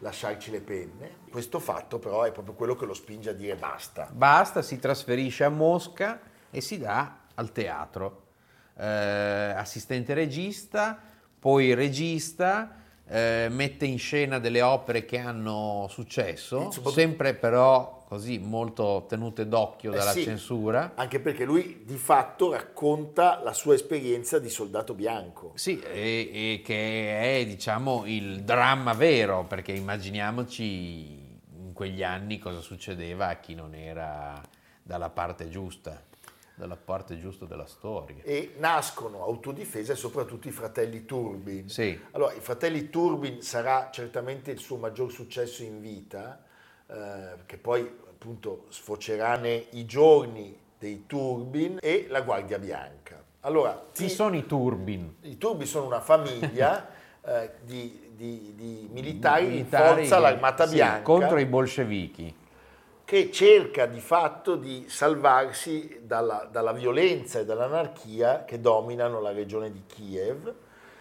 lasciarci 0.00 0.50
le 0.50 0.60
penne. 0.60 1.10
Questo 1.30 1.60
fatto 1.60 2.00
però 2.00 2.24
è 2.24 2.32
proprio 2.32 2.54
quello 2.54 2.74
che 2.74 2.86
lo 2.86 2.94
spinge 2.94 3.30
a 3.30 3.34
dire 3.34 3.54
basta. 3.54 4.08
Basta, 4.12 4.62
si 4.62 4.80
trasferisce 4.80 5.44
a 5.44 5.48
Mosca 5.48 6.20
e 6.50 6.60
si 6.60 6.76
dà 6.78 7.18
al 7.34 7.52
teatro. 7.52 8.24
Eh, 8.78 9.54
assistente 9.56 10.14
regista, 10.14 11.00
poi 11.38 11.74
regista, 11.74 12.82
eh, 13.08 13.46
mette 13.50 13.84
in 13.86 13.98
scena 13.98 14.38
delle 14.38 14.62
opere 14.62 15.04
che 15.04 15.18
hanno 15.18 15.86
successo, 15.88 16.70
sempre 16.70 17.34
però 17.34 18.04
così 18.06 18.38
molto 18.38 19.04
tenute 19.08 19.48
d'occhio 19.48 19.92
Eh 19.92 19.96
dalla 19.96 20.12
sì, 20.12 20.22
censura. 20.22 20.92
Anche 20.94 21.18
perché 21.20 21.44
lui 21.44 21.82
di 21.84 21.96
fatto 21.96 22.52
racconta 22.52 23.40
la 23.42 23.52
sua 23.52 23.74
esperienza 23.74 24.38
di 24.38 24.48
soldato 24.48 24.94
bianco. 24.94 25.52
Sì, 25.54 25.80
e, 25.80 26.30
e 26.32 26.62
che 26.64 27.40
è 27.40 27.46
diciamo 27.46 28.04
il 28.06 28.42
dramma 28.42 28.92
vero, 28.92 29.44
perché 29.44 29.72
immaginiamoci 29.72 31.24
in 31.58 31.72
quegli 31.72 32.02
anni 32.02 32.38
cosa 32.38 32.60
succedeva 32.60 33.28
a 33.28 33.36
chi 33.36 33.54
non 33.54 33.74
era 33.74 34.40
dalla 34.82 35.10
parte 35.10 35.48
giusta, 35.48 36.00
dalla 36.56 36.76
parte 36.76 37.18
giusta 37.18 37.44
della 37.44 37.66
storia. 37.66 38.22
E 38.22 38.54
nascono 38.56 39.22
autodifesa 39.22 39.92
e 39.92 39.96
soprattutto 39.96 40.48
i 40.48 40.52
fratelli 40.52 41.04
Turbin. 41.04 41.68
Sì. 41.68 41.98
Allora, 42.12 42.32
i 42.32 42.40
fratelli 42.40 42.88
Turbin 42.88 43.42
sarà 43.42 43.90
certamente 43.92 44.50
il 44.50 44.58
suo 44.58 44.78
maggior 44.78 45.12
successo 45.12 45.62
in 45.62 45.80
vita, 45.80 46.42
eh, 46.86 47.44
che 47.44 47.58
poi 47.58 47.82
appunto 47.82 48.64
sfocerà 48.70 49.36
nei 49.36 49.68
giorni 49.84 50.58
dei 50.78 51.04
Turbin 51.06 51.78
e 51.80 52.06
la 52.08 52.22
Guardia 52.22 52.58
Bianca. 52.58 53.22
Allora, 53.40 53.86
Chi 53.92 54.08
sono 54.08 54.34
i 54.34 54.46
Turbin? 54.46 55.16
I 55.20 55.36
Turbin 55.36 55.66
sono 55.66 55.84
una 55.86 56.00
famiglia 56.00 56.88
eh, 57.22 57.50
di, 57.62 58.12
di- 58.14 58.54
di 58.56 58.88
militari, 58.90 59.46
Militari, 59.46 59.58
in 59.58 59.66
forza 59.66 60.16
all'Armata 60.16 60.66
sì, 60.66 60.74
Bianca 60.76 61.02
contro 61.02 61.38
i 61.38 61.44
bolscevichi. 61.44 62.34
Che 63.06 63.30
cerca 63.30 63.86
di 63.86 64.00
fatto 64.00 64.56
di 64.56 64.86
salvarsi 64.88 66.00
dalla, 66.02 66.48
dalla 66.50 66.72
violenza 66.72 67.38
e 67.38 67.44
dall'anarchia 67.44 68.44
che 68.44 68.60
dominano 68.60 69.20
la 69.20 69.30
regione 69.30 69.70
di 69.70 69.84
Kiev. 69.86 70.44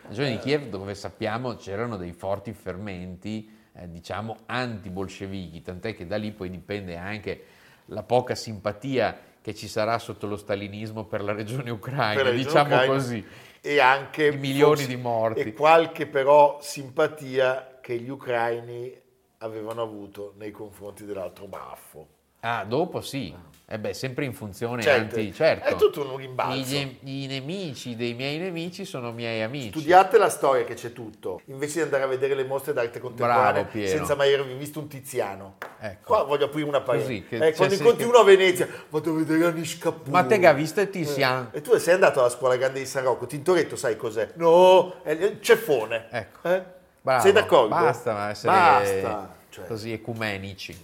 La 0.03 0.09
regione 0.09 0.29
di 0.29 0.37
Kiev 0.37 0.67
dove 0.67 0.93
sappiamo 0.93 1.55
c'erano 1.55 1.97
dei 1.97 2.11
forti 2.11 2.53
fermenti, 2.53 3.51
eh, 3.73 3.89
diciamo, 3.89 4.37
anti-bolscevichi, 4.45 5.63
tant'è 5.63 5.95
che 5.95 6.05
da 6.05 6.17
lì 6.17 6.31
poi 6.31 6.51
dipende 6.51 6.95
anche 6.95 7.43
la 7.85 8.03
poca 8.03 8.35
simpatia 8.35 9.17
che 9.41 9.55
ci 9.55 9.67
sarà 9.67 9.97
sotto 9.97 10.27
lo 10.27 10.37
stalinismo 10.37 11.05
per 11.05 11.23
la 11.23 11.33
regione 11.33 11.71
ucraina, 11.71 12.21
la 12.21 12.29
regione 12.29 12.43
diciamo 12.43 12.65
ucraina, 12.65 12.93
così. 12.93 13.25
E 13.61 13.79
anche 13.79 14.27
I 14.27 14.37
milioni 14.37 14.75
forse- 14.75 14.87
di 14.87 14.95
morti. 14.95 15.39
E 15.39 15.53
qualche 15.53 16.05
però 16.05 16.59
simpatia 16.61 17.79
che 17.81 17.97
gli 17.97 18.09
ucraini 18.09 19.01
avevano 19.45 19.81
avuto 19.81 20.33
nei 20.37 20.51
confronti 20.51 21.05
dell'altro 21.05 21.45
baffo. 21.45 22.07
Ah, 22.41 22.63
dopo 22.63 23.01
sì. 23.01 23.33
Eh 23.67 23.79
beh, 23.79 23.95
sempre 23.95 24.25
in 24.25 24.33
funzione 24.35 24.83
Certo, 24.83 25.15
anti... 25.15 25.33
Certo. 25.33 25.67
è 25.67 25.75
tutto 25.75 26.07
un 26.07 26.17
rimbalzo. 26.17 26.75
I, 26.75 26.99
I 27.01 27.25
nemici 27.25 27.95
dei 27.95 28.13
miei 28.13 28.37
nemici 28.37 28.85
sono 28.85 29.11
miei 29.11 29.41
amici. 29.41 29.69
Studiate 29.69 30.19
la 30.19 30.29
storia 30.29 30.63
che 30.63 30.75
c'è 30.75 30.93
tutto, 30.93 31.41
invece 31.45 31.77
di 31.77 31.81
andare 31.81 32.03
a 32.03 32.05
vedere 32.05 32.35
le 32.35 32.43
mostre 32.43 32.73
d'arte 32.73 32.99
contemporanea 32.99 33.67
senza 33.87 34.13
mai 34.13 34.31
aver 34.35 34.45
visto 34.55 34.77
un 34.79 34.87
tiziano. 34.87 35.55
Ecco. 35.79 36.03
Qua 36.05 36.23
voglio 36.23 36.45
aprire 36.45 36.67
una 36.67 36.83
che 36.83 37.23
Eh, 37.29 37.39
c'è 37.39 37.55
quando 37.55 37.73
incontri 37.73 38.03
che- 38.03 38.09
uno 38.09 38.19
a 38.19 38.23
Venezia, 38.23 38.67
vado 38.89 39.09
a 39.09 39.13
vedere 39.15 39.45
Anish 39.47 39.79
Kapoor. 39.79 40.09
Ma 40.09 40.23
te 40.25 40.37
che 40.37 40.45
ha 40.45 40.53
visto 40.53 40.81
il 40.81 40.89
Tizian? 40.91 41.49
Eh, 41.51 41.57
E 41.57 41.61
tu 41.61 41.75
sei 41.79 41.95
andato 41.95 42.19
alla 42.19 42.29
scuola 42.29 42.55
grande 42.57 42.77
di 42.77 42.85
San 42.85 43.03
Rocco, 43.03 43.25
Tintoretto 43.25 43.75
sai 43.75 43.97
cos'è? 43.97 44.33
No, 44.35 45.01
è 45.01 45.09
il 45.13 45.41
ceffone. 45.41 46.05
Ecco. 46.11 46.47
Eh? 46.47 46.63
Bravo. 47.05 47.21
Sei 47.21 47.33
d'accordo? 47.33 47.69
Basta 47.69 48.29
essere 48.31 48.51
Basta. 48.51 49.35
Cioè, 49.49 49.67
così 49.67 49.91
ecumenici. 49.91 50.75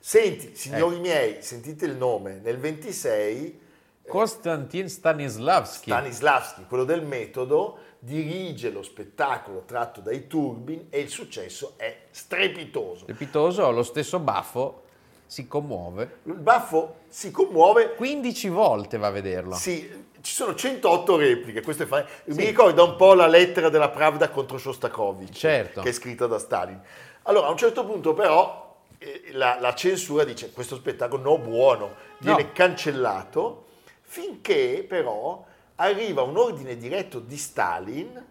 Senti, 0.00 0.56
signori 0.56 0.94
Ecco. 0.94 1.02
miei, 1.02 1.40
sentite 1.40 1.84
il 1.84 1.94
nome, 1.94 2.40
nel 2.42 2.58
26 2.58 3.60
Konstantin 4.08 4.88
Stanislavski. 4.88 5.90
Stanislavski, 5.90 6.64
quello 6.66 6.82
del 6.82 7.02
metodo, 7.02 7.78
dirige 8.00 8.70
lo 8.70 8.82
spettacolo 8.82 9.62
tratto 9.64 10.00
dai 10.00 10.26
Turbin 10.26 10.88
e 10.90 10.98
il 10.98 11.08
successo 11.08 11.74
è 11.76 11.96
strepitoso. 12.10 13.04
Strepitoso, 13.04 13.70
lo 13.70 13.84
stesso 13.84 14.18
baffo 14.18 14.82
si 15.26 15.46
commuove. 15.46 16.18
Il 16.24 16.34
baffo 16.34 16.96
si 17.06 17.30
commuove, 17.30 17.94
15 17.94 18.48
volte 18.48 18.98
va 18.98 19.06
a 19.06 19.10
vederlo. 19.10 19.54
sì, 19.54 19.88
ci 20.24 20.32
sono 20.32 20.54
108 20.54 21.16
repliche, 21.16 21.60
questo 21.60 21.82
è 21.82 21.86
fa- 21.86 22.06
mi 22.24 22.34
Sì. 22.34 22.46
ricorda 22.46 22.82
un 22.82 22.96
po' 22.96 23.12
la 23.12 23.26
lettera 23.26 23.68
della 23.68 23.90
Pravda 23.90 24.30
contro 24.30 24.56
Shostakovich, 24.56 25.34
Certo. 25.34 25.82
che 25.82 25.90
è 25.90 25.92
scritta 25.92 26.26
da 26.26 26.38
Stalin. 26.38 26.80
Allora, 27.24 27.48
a 27.48 27.50
un 27.50 27.58
certo 27.58 27.84
punto 27.84 28.14
però 28.14 28.74
eh, 28.98 29.24
la, 29.32 29.58
la 29.60 29.74
censura 29.74 30.24
dice 30.24 30.50
questo 30.50 30.76
spettacolo 30.76 31.22
no 31.22 31.36
buono, 31.38 31.94
viene 32.18 32.42
No. 32.44 32.50
cancellato, 32.54 33.66
finché 34.00 34.84
però 34.88 35.44
arriva 35.76 36.22
un 36.22 36.38
ordine 36.38 36.76
diretto 36.78 37.18
di 37.18 37.36
Stalin 37.36 38.24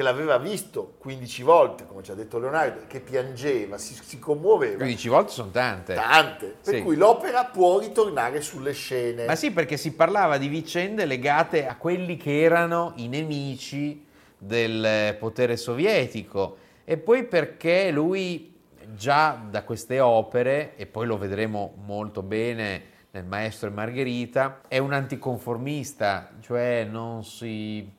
che 0.00 0.02
l'aveva 0.02 0.38
visto 0.38 0.94
15 0.98 1.42
volte, 1.42 1.86
come 1.86 2.02
ci 2.02 2.10
ha 2.10 2.14
detto 2.14 2.38
Leonardo, 2.38 2.84
che 2.86 3.00
piangeva, 3.00 3.76
si, 3.76 3.94
si 4.02 4.18
commuoveva. 4.18 4.76
15 4.76 5.08
volte 5.10 5.30
sono 5.32 5.50
tante. 5.50 5.92
Tante, 5.92 6.56
per 6.64 6.74
Sì. 6.76 6.82
cui 6.82 6.96
l'opera 6.96 7.44
può 7.44 7.78
ritornare 7.78 8.40
sulle 8.40 8.72
scene. 8.72 9.26
Ma 9.26 9.34
sì, 9.34 9.50
perché 9.50 9.76
si 9.76 9.92
parlava 9.92 10.38
di 10.38 10.48
vicende 10.48 11.04
legate 11.04 11.66
a 11.66 11.76
quelli 11.76 12.16
che 12.16 12.40
erano 12.40 12.94
i 12.96 13.08
nemici 13.08 14.06
del 14.38 15.16
potere 15.18 15.58
sovietico 15.58 16.56
e 16.84 16.96
poi 16.96 17.24
perché 17.24 17.90
lui 17.90 18.56
già 18.94 19.38
da 19.50 19.64
queste 19.64 20.00
opere, 20.00 20.76
e 20.76 20.86
poi 20.86 21.06
lo 21.06 21.18
vedremo 21.18 21.74
molto 21.84 22.22
bene 22.22 22.84
nel 23.10 23.26
Maestro 23.26 23.68
e 23.68 23.72
Margherita, 23.72 24.62
è 24.66 24.78
un 24.78 24.94
anticonformista, 24.94 26.30
cioè 26.40 26.86
non 26.90 27.22
si, 27.22 27.92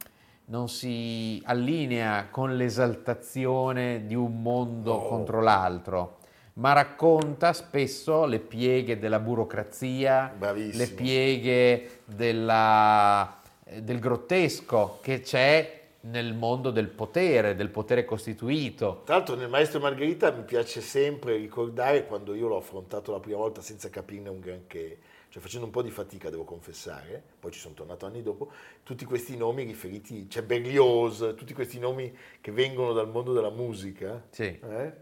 non 0.51 0.67
si 0.67 1.41
allinea 1.45 2.27
con 2.29 2.57
l'esaltazione 2.57 4.05
di 4.05 4.15
un 4.15 4.41
mondo 4.41 4.93
No. 4.95 5.07
contro 5.07 5.39
l'altro, 5.41 6.17
ma 6.55 6.73
racconta 6.73 7.53
spesso 7.53 8.25
le 8.25 8.39
pieghe 8.39 8.99
della 8.99 9.19
burocrazia, 9.19 10.33
Bravissimo. 10.37 10.77
le 10.83 10.89
pieghe 10.89 11.89
della- 12.03 13.39
eh, 13.63 13.81
del 13.81 13.99
grottesco 13.99 14.97
che 15.01 15.21
c'è 15.21 15.79
nel 16.01 16.33
mondo 16.33 16.69
del 16.71 16.87
potere, 16.89 17.55
del 17.55 17.69
potere 17.69 18.03
costituito. 18.03 19.03
Tra 19.05 19.15
l'altro 19.15 19.35
nel 19.35 19.47
Maestro 19.49 19.79
Margherita 19.79 20.31
mi 20.31 20.43
piace 20.43 20.81
sempre 20.81 21.37
ricordare 21.37 22.05
quando 22.07 22.33
io 22.33 22.47
l'ho 22.49 22.57
affrontato 22.57 23.13
la 23.13 23.19
prima 23.21 23.37
volta 23.37 23.61
senza 23.61 23.89
capirne 23.89 24.27
un 24.27 24.39
granché, 24.41 24.97
cioè 25.31 25.41
facendo 25.41 25.65
un 25.65 25.71
po' 25.71 25.81
di 25.81 25.91
fatica 25.91 26.29
devo 26.29 26.43
confessare, 26.43 27.23
poi 27.39 27.51
ci 27.51 27.59
sono 27.59 27.73
tornato 27.73 28.05
anni 28.05 28.21
dopo, 28.21 28.51
tutti 28.83 29.05
questi 29.05 29.37
nomi 29.37 29.63
riferiti, 29.63 30.27
c'è 30.27 30.43
Berlioz, 30.43 31.35
tutti 31.37 31.53
questi 31.53 31.79
nomi 31.79 32.13
che 32.41 32.51
vengono 32.51 32.91
dal 32.91 33.09
mondo 33.09 33.31
della 33.31 33.49
musica. 33.49 34.21
Sì. 34.29 34.59
eh? 34.61 34.93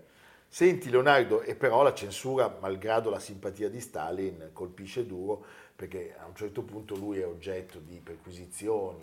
Senti 0.48 0.92
Leonardo, 0.92 1.42
e 1.42 1.56
però 1.56 1.82
la 1.82 1.96
censura, 1.96 2.56
malgrado 2.62 3.10
la 3.10 3.20
simpatia 3.20 3.70
di 3.70 3.80
Stalin, 3.82 4.52
colpisce 4.54 5.08
duro 5.08 5.44
perché 5.76 6.16
a 6.16 6.28
un 6.28 6.36
certo 6.36 6.62
punto 6.62 6.96
lui 6.96 7.18
è 7.18 7.26
oggetto 7.26 7.80
di 7.80 8.00
perquisizioni 8.00 8.98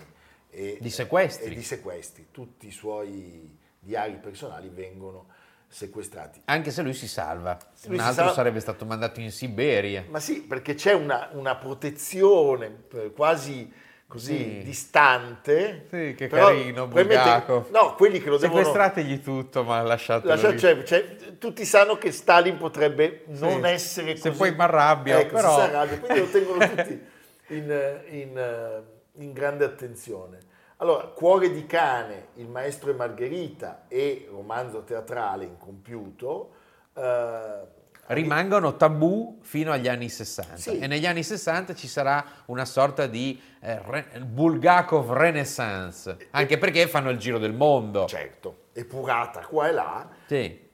e 0.48 0.78
Di 0.80 0.90
sequestri. 0.90 1.50
e 1.50 1.54
di 1.56 1.62
sequestri. 1.62 2.26
Tutti 2.30 2.68
i 2.68 2.72
suoi 2.72 3.58
diari 3.80 4.16
personali 4.18 4.68
vengono 4.68 5.26
sequestrati. 5.68 6.40
Anche 6.46 6.70
se 6.70 6.82
lui 6.82 6.94
si 6.94 7.08
salva, 7.08 7.58
Lui 7.86 7.94
un 7.96 8.00
altro 8.00 8.14
salva- 8.14 8.32
sarebbe 8.32 8.60
stato 8.60 8.84
mandato 8.84 9.20
in 9.20 9.30
Siberia. 9.30 10.04
Ma 10.08 10.20
sì, 10.20 10.40
perché 10.42 10.74
c'è 10.74 10.92
una, 10.94 11.28
una 11.32 11.54
protezione 11.56 12.84
eh, 12.94 13.12
quasi 13.14 13.70
così 14.06 14.36
Sì. 14.36 14.62
distante. 14.62 15.86
Sì, 15.90 16.14
che 16.16 16.28
però 16.28 16.46
carino, 16.46 16.86
Bulgakov. 16.86 17.70
No, 17.70 17.94
quelli 17.96 18.20
che 18.20 18.28
lo 18.30 18.38
devono... 18.38 18.58
Sequestrategli 18.60 19.20
tutto, 19.20 19.64
ma 19.64 19.82
lasciatelo 19.82 20.32
Lascia- 20.32 20.56
cioè, 20.56 20.82
cioè, 20.84 21.16
tutti 21.38 21.64
sanno 21.64 21.98
che 21.98 22.12
Stalin 22.12 22.56
potrebbe 22.56 23.24
non 23.26 23.62
Sì. 23.64 23.68
essere 23.70 24.16
Se 24.16 24.28
così. 24.28 24.38
poi 24.38 24.54
mi 24.54 24.60
arrabbio, 24.62 25.18
ecco, 25.18 25.34
però- 25.34 25.54
si 25.56 25.60
arrabbia, 25.60 25.98
quindi 25.98 26.18
lo 26.20 26.26
tengono 26.30 26.58
tutti 26.70 27.00
in, 27.48 28.00
in, 28.10 28.38
eh, 28.38 28.82
in 29.22 29.32
grande 29.32 29.64
attenzione. 29.64 30.38
Allora, 30.78 31.04
Cuore 31.06 31.50
di 31.52 31.64
cane, 31.66 32.28
Il 32.34 32.48
maestro 32.48 32.90
e 32.90 32.94
Margherita 32.94 33.84
e 33.88 34.26
romanzo 34.30 34.82
teatrale 34.84 35.44
incompiuto. 35.44 36.50
eh, 36.94 37.74
rimangono 38.08 38.76
tabù 38.76 39.38
fino 39.42 39.72
agli 39.72 39.88
anni 39.88 40.08
60 40.08 40.56
Sì. 40.56 40.78
e 40.78 40.86
negli 40.86 41.06
anni 41.06 41.22
60 41.24 41.74
ci 41.74 41.88
sarà 41.88 42.24
una 42.46 42.64
sorta 42.64 43.06
di 43.08 43.40
eh, 43.60 43.80
re- 43.84 44.20
Bulgakov 44.20 45.10
Renaissance, 45.12 46.28
anche 46.30 46.56
perché 46.56 46.86
fanno 46.86 47.10
il 47.10 47.18
giro 47.18 47.38
del 47.38 47.52
mondo. 47.52 48.06
certo, 48.06 48.66
epurata 48.72 49.40
qua 49.40 49.68
e 49.68 49.72
là, 49.72 50.08
Sì. 50.26 50.68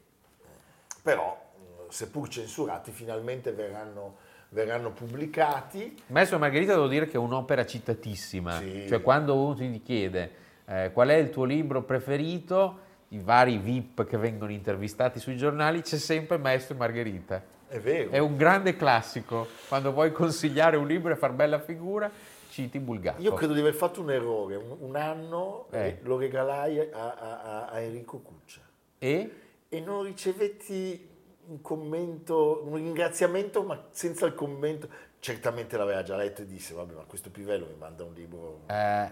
però 1.00 1.40
seppur 1.88 2.28
censurati 2.28 2.90
finalmente 2.90 3.52
verranno, 3.52 4.16
verranno 4.52 4.90
pubblicati. 4.92 5.94
Maestro 6.08 6.38
Margherita 6.38 6.74
devo 6.74 6.86
dire 6.88 7.06
che 7.06 7.14
è 7.14 7.18
un'opera 7.18 7.64
citatissima, 7.66 8.58
Sì. 8.58 8.86
cioè 8.88 9.00
quando 9.02 9.34
uno 9.36 9.54
ti 9.54 9.82
chiede 9.82 10.30
eh, 10.66 10.90
qual 10.92 11.08
è 11.08 11.14
il 11.16 11.30
tuo 11.30 11.44
libro 11.44 11.82
preferito, 11.82 12.78
i 13.08 13.18
vari 13.18 13.58
VIP 13.58 14.06
che 14.06 14.16
vengono 14.16 14.52
intervistati 14.52 15.18
sui 15.18 15.36
giornali, 15.36 15.82
c'è 15.82 15.96
sempre 15.98 16.38
Maestro 16.38 16.76
Margherita. 16.76 17.42
È 17.68 17.78
vero. 17.80 18.10
È 18.10 18.18
un 18.18 18.36
grande 18.36 18.76
classico, 18.76 19.48
quando 19.68 19.92
vuoi 19.92 20.12
consigliare 20.12 20.76
un 20.76 20.86
libro 20.86 21.12
e 21.12 21.16
far 21.16 21.32
bella 21.32 21.58
figura, 21.58 22.10
citi 22.50 22.78
Bulgakov. 22.78 23.22
Io 23.22 23.32
credo 23.32 23.54
di 23.54 23.60
aver 23.60 23.72
fatto 23.74 24.02
un 24.02 24.10
errore. 24.10 24.56
Un, 24.56 24.76
un 24.80 24.96
anno 24.96 25.66
Eh. 25.70 25.98
lo 26.02 26.18
regalai 26.18 26.78
a, 26.78 26.86
a- 26.92 27.40
a- 27.40 27.64
a 27.68 27.80
Enrico 27.80 28.18
Cuccia 28.18 28.60
E? 28.98 29.30
e 29.70 29.80
non 29.80 30.02
ricevetti 30.04 31.08
un 31.52 31.60
commento, 31.60 32.62
un 32.64 32.74
ringraziamento, 32.76 33.62
ma 33.62 33.78
senza 33.90 34.24
il 34.26 34.34
commento. 34.34 34.88
Certamente 35.20 35.76
l'aveva 35.76 36.02
già 36.02 36.16
letto 36.16 36.42
e 36.42 36.46
disse: 36.46 36.72
Vabbè, 36.74 36.94
ma 36.94 37.02
questo 37.06 37.30
pivello 37.30 37.66
mi 37.66 37.76
manda 37.78 38.02
un 38.04 38.14
libro. 38.14 38.60
Eh, 38.66 39.08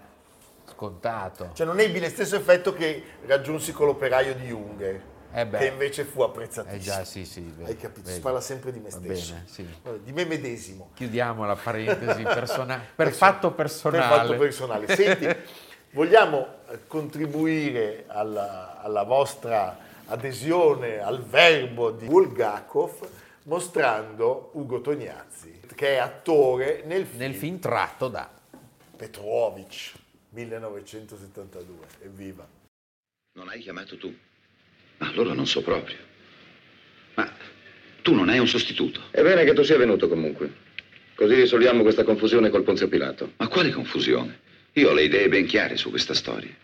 scontato. 0.66 1.50
Cioè, 1.52 1.66
non 1.66 1.78
ebbi 1.78 2.00
lo 2.00 2.08
stesso 2.08 2.36
effetto 2.36 2.72
che 2.72 3.02
raggiunsi 3.26 3.72
con 3.72 3.86
l'operaio 3.86 4.34
di 4.34 4.46
Junger, 4.46 5.02
Eh 5.32 5.46
beh. 5.46 5.58
che 5.58 5.66
invece 5.66 6.04
fu 6.04 6.22
apprezzatissimo. 6.22 6.76
Eh 6.80 6.98
già, 6.98 7.04
sì, 7.04 7.24
sì. 7.24 7.52
Hai 7.64 7.76
capito? 7.76 8.06
Si 8.06 8.12
vedi. 8.12 8.20
parla 8.20 8.40
sempre 8.40 8.72
di 8.72 8.80
me 8.80 8.90
stesso. 8.90 9.32
bene, 9.34 9.44
sì. 9.46 9.68
Di 10.02 10.12
me 10.12 10.24
medesimo. 10.24 10.90
Chiudiamo 10.94 11.44
la 11.44 11.56
parentesi 11.56 12.22
personale. 12.24 12.80
Per 12.94 13.06
Perso- 13.06 13.18
fatto 13.18 13.48
Per 13.48 13.56
personale. 13.56 14.16
fatto 14.16 14.36
personale. 14.36 14.88
Senti, 14.96 15.28
vogliamo 15.92 16.46
contribuire 16.86 18.04
alla, 18.08 18.80
alla 18.80 19.02
vostra 19.02 19.88
adesione 20.10 20.98
al 20.98 21.22
verbo 21.22 21.92
di 21.92 22.06
Bulgakov 22.06 23.08
mostrando 23.44 24.50
Ugo 24.54 24.80
Tognazzi, 24.80 25.60
che 25.74 25.94
è 25.94 25.96
attore 25.96 26.82
nel 26.84 27.06
film, 27.06 27.18
Nel 27.18 27.34
film 27.34 27.58
tratto 27.58 28.08
da... 28.08 28.38
Petrovic 28.96 29.92
1972. 30.30 31.86
Evviva! 32.02 32.46
Non 33.32 33.48
hai 33.48 33.60
chiamato 33.60 33.96
tu? 33.96 34.14
Allora 34.98 35.32
non 35.32 35.46
so 35.46 35.62
proprio. 35.62 35.96
Ma 37.14 37.32
tu 38.02 38.12
non 38.14 38.28
hai 38.28 38.38
un 38.38 38.46
sostituto? 38.46 39.00
È 39.10 39.22
bene 39.22 39.44
che 39.44 39.54
tu 39.54 39.62
sia 39.62 39.78
venuto 39.78 40.06
comunque. 40.08 40.68
Così 41.14 41.34
risolviamo 41.34 41.82
questa 41.82 42.04
confusione 42.04 42.50
col 42.50 42.62
Ponzio 42.62 42.88
Pilato. 42.88 43.32
Ma 43.36 43.48
quale 43.48 43.70
confusione? 43.70 44.40
Io 44.72 44.90
ho 44.90 44.92
le 44.92 45.04
idee 45.04 45.28
ben 45.28 45.46
chiare 45.46 45.76
su 45.76 45.88
questa 45.88 46.14
storia. 46.14 46.54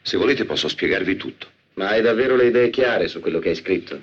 Se 0.00 0.16
volete 0.16 0.46
posso 0.46 0.68
spiegarvi 0.68 1.16
tutto. 1.16 1.56
Ma 1.78 1.90
hai 1.90 2.02
davvero 2.02 2.34
le 2.34 2.46
idee 2.46 2.70
chiare 2.70 3.06
su 3.06 3.20
quello 3.20 3.38
che 3.38 3.50
hai 3.50 3.54
scritto? 3.54 4.02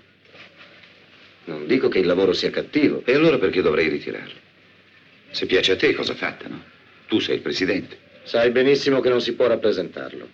Non 1.44 1.68
dico 1.68 1.90
che 1.90 2.00
il 2.00 2.06
lavoro 2.06 2.32
sia 2.32 2.50
cattivo. 2.50 3.04
E 3.06 3.14
allora 3.14 3.38
perché 3.38 3.62
dovrei 3.62 3.90
ritirarlo? 3.90 4.40
Se 5.32 5.46
piace 5.46 5.74
a 5.74 5.76
te, 5.76 5.94
cosa 5.94 6.16
fatta, 6.16 6.48
no? 6.48 6.64
Tu 7.08 7.20
sei 7.20 7.36
il 7.36 7.42
presidente. 7.42 7.98
Sai 8.24 8.52
benissimo 8.52 9.02
che 9.02 9.10
non 9.10 9.20
si 9.20 9.34
può 9.34 9.48
rappresentarlo. 9.48 10.30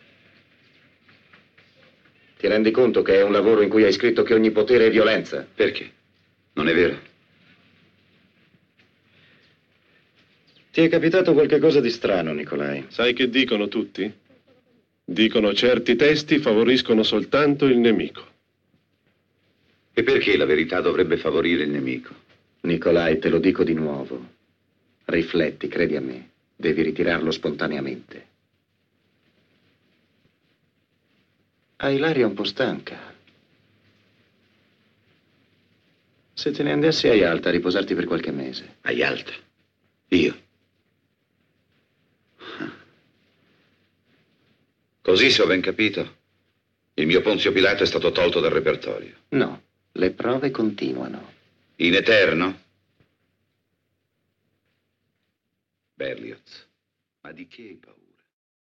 Ti 2.38 2.48
rendi 2.48 2.70
conto 2.70 3.02
che 3.02 3.16
è 3.16 3.24
un 3.24 3.32
lavoro 3.32 3.62
in 3.62 3.70
cui 3.70 3.86
hai 3.86 3.92
scritto 3.92 4.22
che 4.22 4.36
ogni 4.36 4.52
potere 4.52 4.86
è 4.86 4.92
violenza? 4.92 5.46
Perché? 5.54 5.92
Non 6.54 6.70
è 6.70 6.76
vero? 6.76 7.00
Ti 10.72 10.82
è 10.82 10.88
capitato 10.90 11.34
qualche 11.34 11.58
cosa 11.58 11.82
di 11.82 11.90
strano, 11.90 12.34
Nicolai? 12.34 12.86
Sai 12.90 13.14
che 13.14 13.30
dicono 13.30 13.68
tutti? 13.68 14.21
Dicono 15.12 15.54
certi 15.54 15.98
testi 15.98 16.40
favoriscono 16.40 17.04
soltanto 17.04 17.66
il 17.66 17.78
nemico. 17.80 18.26
E 19.92 20.04
perché 20.04 20.38
la 20.38 20.46
verità 20.46 20.80
dovrebbe 20.80 21.18
favorire 21.18 21.64
il 21.64 21.70
nemico? 21.70 22.16
Nicolai, 22.62 23.20
te 23.20 23.28
lo 23.28 23.40
dico 23.40 23.66
di 23.66 23.74
nuovo. 23.74 24.26
Rifletti, 25.04 25.68
credi 25.68 25.98
a 25.98 26.02
me. 26.02 26.30
Devi 26.56 26.82
ritirarlo 26.82 27.30
spontaneamente. 27.30 28.28
A 31.76 31.90
Ilaria 31.90 32.24
è 32.24 32.28
un 32.28 32.34
po' 32.34 32.46
stanca. 32.46 33.14
Se 36.34 36.52
te 36.52 36.64
ne 36.64 36.72
andassi 36.72 37.10
a 37.10 37.14
Yalta 37.14 37.50
a 37.50 37.52
riposarti 37.52 37.96
per 37.96 38.06
qualche 38.06 38.32
mese. 38.32 38.78
A 38.84 38.92
Yalta? 38.92 39.34
Io? 40.08 40.41
Così, 45.12 45.30
se 45.30 45.42
ho 45.42 45.46
ben 45.46 45.60
capito, 45.60 46.20
il 46.94 47.06
mio 47.06 47.20
Ponzio 47.20 47.52
Pilato 47.52 47.84
è 47.84 47.86
stato 47.86 48.14
tolto 48.14 48.40
dal 48.40 48.52
repertorio. 48.52 49.14
No, 49.32 49.62
le 49.92 50.12
prove 50.12 50.52
continuano. 50.52 51.34
In 51.76 51.96
eterno? 51.96 52.58
Berlioz, 55.94 56.66
ma 57.24 57.34
di 57.34 57.46
che 57.46 57.62
hai 57.62 57.76
paura? 57.76 58.00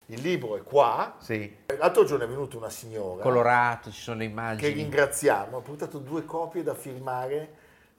Il 0.07 0.21
libro 0.21 0.57
è 0.57 0.63
qua. 0.63 1.19
Sì. 1.21 1.53
L'altro 1.81 2.05
giorno 2.05 2.23
è 2.23 2.29
venuta 2.29 2.57
una 2.59 2.71
signora 2.71 3.25
Colorato, 3.25 3.91
ci 3.91 4.01
sono 4.01 4.19
le 4.19 4.27
che 4.27 4.31
immagini. 4.31 4.73
ringraziamo, 4.75 5.57
ha 5.57 5.61
portato 5.61 5.99
due 5.99 6.25
copie 6.25 6.63
da 6.63 6.77
firmare 6.77 7.55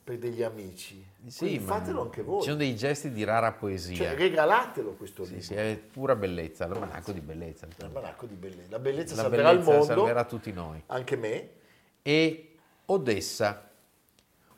per 0.07 0.17
degli 0.19 0.41
amici. 0.41 1.05
Sì, 1.25 1.39
Quindi 1.39 1.59
fatelo 1.59 2.01
anche 2.03 2.21
voi. 2.21 2.39
Ci 2.39 2.45
sono 2.45 2.55
dei 2.55 2.77
gesti 2.77 3.11
di 3.11 3.25
rara 3.25 3.51
poesia. 3.51 3.97
Cioè, 3.97 4.15
regalatelo 4.15 4.93
questo 4.93 5.23
libro. 5.23 5.41
sì, 5.41 5.53
è 5.53 5.77
pura 5.91 6.15
bellezza, 6.15 6.65
l'almanacco 6.65 7.11
di 7.11 7.19
bellezza. 7.19 7.67
L'almanacco 7.75 8.25
di 8.25 8.35
bellezza. 8.35 8.67
La 8.69 8.79
bellezza 8.79 9.15
La 9.15 9.21
salverà 9.23 9.49
il 9.49 9.57
bellezza 9.57 9.77
mondo. 9.77 9.93
salverà 9.93 10.23
tutti 10.23 10.53
noi. 10.53 10.81
Anche 10.85 11.17
me. 11.17 11.49
E 12.01 12.55
Odessa. 12.85 13.69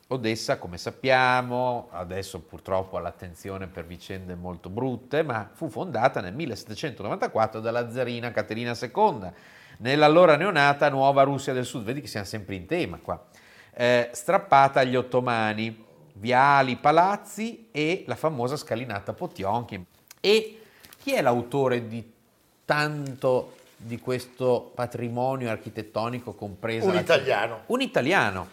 Odessa, 0.06 0.58
come 0.58 0.78
sappiamo, 0.78 1.88
adesso 1.90 2.38
purtroppo 2.42 2.96
ha 2.96 3.00
l'attenzione 3.00 3.66
per 3.66 3.86
vicende 3.86 4.36
molto 4.36 4.68
brutte, 4.68 5.24
ma 5.24 5.50
fu 5.52 5.68
fondata 5.68 6.20
nel 6.20 6.34
1794 6.34 7.58
dalla 7.58 7.90
zarina 7.90 8.30
Caterina 8.30 8.78
II, 8.80 9.32
nell'allora 9.78 10.36
neonata 10.36 10.88
nuova 10.90 11.24
Russia 11.24 11.52
del 11.52 11.64
Sud. 11.64 11.82
Vedi 11.82 12.02
che 12.02 12.06
siamo 12.06 12.26
sempre 12.26 12.54
in 12.54 12.66
tema 12.66 12.98
qua. 13.02 13.20
Eh, 13.72 14.10
strappata 14.12 14.80
agli 14.80 14.96
ottomani, 14.96 15.84
viali, 16.14 16.76
palazzi 16.76 17.68
e 17.70 18.04
la 18.06 18.16
famosa 18.16 18.56
scalinata 18.56 19.12
Potionkin. 19.12 19.84
E 20.20 20.60
chi 21.02 21.12
è 21.14 21.22
l'autore 21.22 21.86
di 21.88 22.12
tanto 22.64 23.54
di 23.76 23.98
questo 23.98 24.70
patrimonio 24.74 25.50
architettonico 25.50 26.34
compreso? 26.34 26.88
Un 26.88 26.96
italiano. 26.96 27.60
Un 27.66 27.80
italiano. 27.80 28.48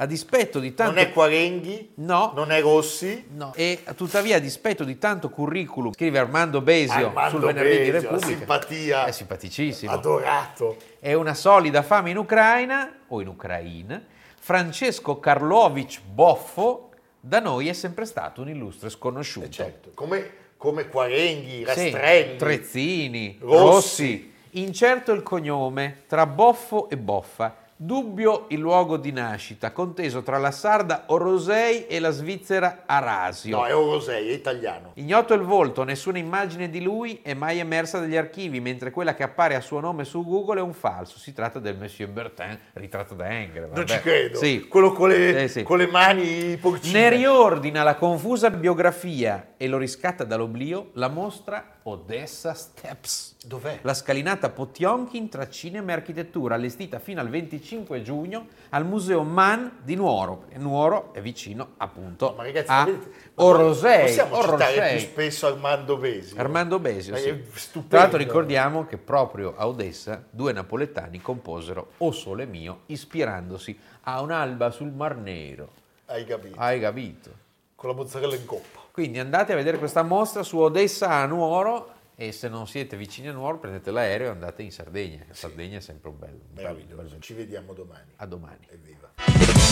A 0.00 0.06
dispetto 0.06 0.60
di 0.60 0.74
tanto... 0.74 0.92
Non 0.94 1.02
è 1.02 1.10
Quarenghi, 1.12 1.90
No. 1.96 2.30
non 2.34 2.52
è 2.52 2.60
Rossi. 2.60 3.26
No. 3.34 3.52
E 3.56 3.82
tuttavia, 3.96 4.36
a 4.36 4.38
dispetto 4.38 4.84
di 4.84 4.96
tanto 4.96 5.28
curriculum, 5.28 5.92
scrive 5.92 6.20
Armando 6.20 6.60
Besio 6.60 7.08
Armando 7.08 7.30
sul 7.38 7.46
venerdì 7.52 7.82
di 7.82 7.90
Besio, 7.90 7.92
la 7.92 8.00
Repubblica. 8.14 8.38
simpatia. 8.38 9.04
È 9.06 9.10
simpaticissimo. 9.10 9.90
Adorato. 9.90 10.76
È 11.00 11.12
una 11.14 11.34
solida 11.34 11.82
fama 11.82 12.10
in 12.10 12.16
Ucraina 12.16 12.92
o 13.08 13.20
in 13.20 13.26
Ucraina. 13.26 14.00
Francesco 14.48 15.18
Karlovich 15.18 16.00
Boffo 16.00 16.88
da 17.20 17.38
noi 17.38 17.68
è 17.68 17.74
sempre 17.74 18.06
stato 18.06 18.40
un 18.40 18.48
illustre 18.48 18.88
sconosciuto. 18.88 19.50
Certo. 19.50 19.90
Come, 19.92 20.30
come 20.56 20.88
Quarenghi, 20.88 21.58
Sì, 21.58 21.64
Rastrelli. 21.64 22.36
Trezzini, 22.38 23.36
Rossi. 23.42 23.60
Rossi. 23.60 24.34
Incerto 24.52 25.12
il 25.12 25.22
cognome, 25.22 26.04
tra 26.06 26.24
Boffo 26.24 26.88
e 26.88 26.96
Boffa. 26.96 27.54
Dubbio 27.80 28.46
il 28.48 28.58
luogo 28.58 28.96
di 28.96 29.12
nascita, 29.12 29.70
conteso 29.70 30.24
tra 30.24 30.36
la 30.38 30.50
sarda 30.50 31.04
Orosei 31.06 31.86
e 31.86 32.00
la 32.00 32.10
svizzera 32.10 32.82
Arasio. 32.86 33.56
No, 33.56 33.66
è 33.66 33.72
Orosei, 33.72 34.30
è 34.30 34.32
italiano. 34.32 34.90
Ignoto 34.94 35.32
il 35.32 35.42
volto, 35.42 35.84
nessuna 35.84 36.18
immagine 36.18 36.70
di 36.70 36.82
lui 36.82 37.20
è 37.22 37.34
mai 37.34 37.60
emersa 37.60 38.00
dagli 38.00 38.16
archivi, 38.16 38.58
mentre 38.58 38.90
quella 38.90 39.14
che 39.14 39.22
appare 39.22 39.54
a 39.54 39.60
suo 39.60 39.78
nome 39.78 40.02
su 40.02 40.24
Google 40.24 40.58
è 40.58 40.62
un 40.62 40.72
falso. 40.72 41.20
Si 41.20 41.32
tratta 41.32 41.60
del 41.60 41.76
Monsieur 41.78 42.10
Bertin, 42.10 42.58
ritratto 42.72 43.14
da 43.14 43.28
Engre. 43.30 43.68
Non 43.72 43.86
ci 43.86 44.00
credo. 44.00 44.38
Sì. 44.38 44.66
Quello 44.66 44.90
con 44.90 45.10
le, 45.10 45.44
Eh, 45.44 45.48
sì. 45.48 45.62
con 45.62 45.78
le 45.78 45.86
mani 45.86 46.56
porcine. 46.56 46.98
Ne 46.98 47.10
riordina 47.10 47.84
la 47.84 47.94
confusa 47.94 48.50
biografia 48.50 49.50
e 49.56 49.68
lo 49.68 49.78
riscatta 49.78 50.24
dall'oblio 50.24 50.90
la 50.94 51.06
mostra 51.06 51.76
Odessa 51.88 52.54
Steps. 52.54 53.36
Dov'è? 53.44 53.78
La 53.82 53.94
scalinata 53.94 54.50
Potionkin 54.50 55.28
tra 55.28 55.48
cinema 55.48 55.90
e 55.92 55.94
architettura, 55.94 56.54
allestita 56.54 56.98
fino 56.98 57.20
al 57.20 57.28
25 57.28 58.02
giugno 58.02 58.46
al 58.70 58.84
Museo 58.84 59.22
Man 59.22 59.78
di 59.82 59.94
Nuoro. 59.94 60.44
Nuoro 60.58 61.12
è 61.14 61.20
vicino 61.20 61.70
appunto 61.78 62.34
Ma 62.36 62.42
ragazzi, 62.42 62.70
a 62.70 62.84
vedete- 62.84 63.10
Orosei. 63.36 64.06
Possiamo 64.06 64.36
citare 64.42 64.52
Orosei. 64.56 64.96
più 64.98 65.06
spesso 65.06 65.46
Armando 65.46 65.96
Besi. 65.96 66.36
Armando 66.38 66.78
Besio, 66.78 67.16
sì. 67.16 67.28
è 67.28 67.40
stupendo. 67.54 67.88
Tra 67.88 67.98
l'altro 68.00 68.18
ricordiamo 68.18 68.84
che 68.86 68.98
proprio 68.98 69.54
a 69.56 69.66
Odessa 69.66 70.22
due 70.28 70.52
napoletani 70.52 71.20
composero 71.22 71.92
O 71.98 72.10
Sole 72.10 72.44
Mio 72.46 72.80
ispirandosi 72.86 73.78
a 74.02 74.20
un'alba 74.20 74.70
sul 74.70 74.90
Mar 74.92 75.16
Nero. 75.16 75.68
Hai 76.06 76.24
capito? 76.26 76.58
Hai 76.58 76.80
capito? 76.80 77.30
Con 77.74 77.90
la 77.90 77.94
mozzarella 77.96 78.34
in 78.34 78.44
coppa. 78.44 78.77
Quindi 78.98 79.20
andate 79.20 79.52
a 79.52 79.54
vedere 79.54 79.78
questa 79.78 80.02
mostra 80.02 80.42
su 80.42 80.58
Odessa 80.58 81.08
a 81.10 81.24
Nuoro 81.26 81.88
e 82.16 82.32
se 82.32 82.48
non 82.48 82.66
siete 82.66 82.96
vicini 82.96 83.28
a 83.28 83.32
Nuoro 83.32 83.58
prendete 83.60 83.92
l'aereo 83.92 84.26
e 84.26 84.30
andate 84.30 84.64
in 84.64 84.72
Sardegna. 84.72 85.22
La 85.28 85.34
Sardegna 85.34 85.76
è 85.78 85.80
sempre 85.80 86.08
un 86.10 86.18
bel, 86.18 86.30
un 86.30 86.38
bel, 86.52 86.64
Meraviglioso. 86.64 87.02
bel- 87.12 87.20
Ci 87.20 87.32
vediamo 87.34 87.74
domani. 87.74 88.10
A 88.16 88.26
domani. 88.26 88.66
Evviva. 88.68 89.12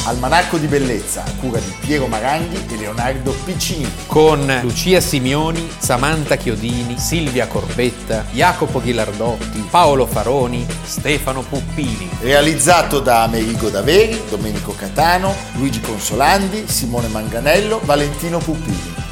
Almanacco 0.06 0.58
di 0.58 0.68
bellezza 0.68 1.24
a 1.24 1.32
cura 1.40 1.58
di 1.58 1.74
Piero 1.80 2.06
Maranghi 2.06 2.72
e 2.72 2.76
Leonardo 2.76 3.32
Piccini. 3.44 3.90
Con 4.06 4.46
Lucia 4.62 5.00
Simioni, 5.00 5.68
Samantha 5.76 6.36
Chiodini, 6.36 6.96
Silvia 6.96 7.48
Corbetta, 7.48 8.22
Jacopo 8.30 8.80
Ghilardotti, 8.80 9.66
Paolo 9.68 10.06
Faroni, 10.06 10.64
Stefano 10.84 11.42
Puppini. 11.42 12.08
Realizzato 12.20 13.00
da 13.00 13.24
Amerigo 13.24 13.70
Daveri, 13.70 14.22
Domenico 14.30 14.72
Catano, 14.72 15.34
Luigi 15.56 15.80
Consolandi, 15.80 16.68
Simone 16.68 17.08
Manganello, 17.08 17.80
Valentino 17.82 18.38
Puppini. 18.38 18.95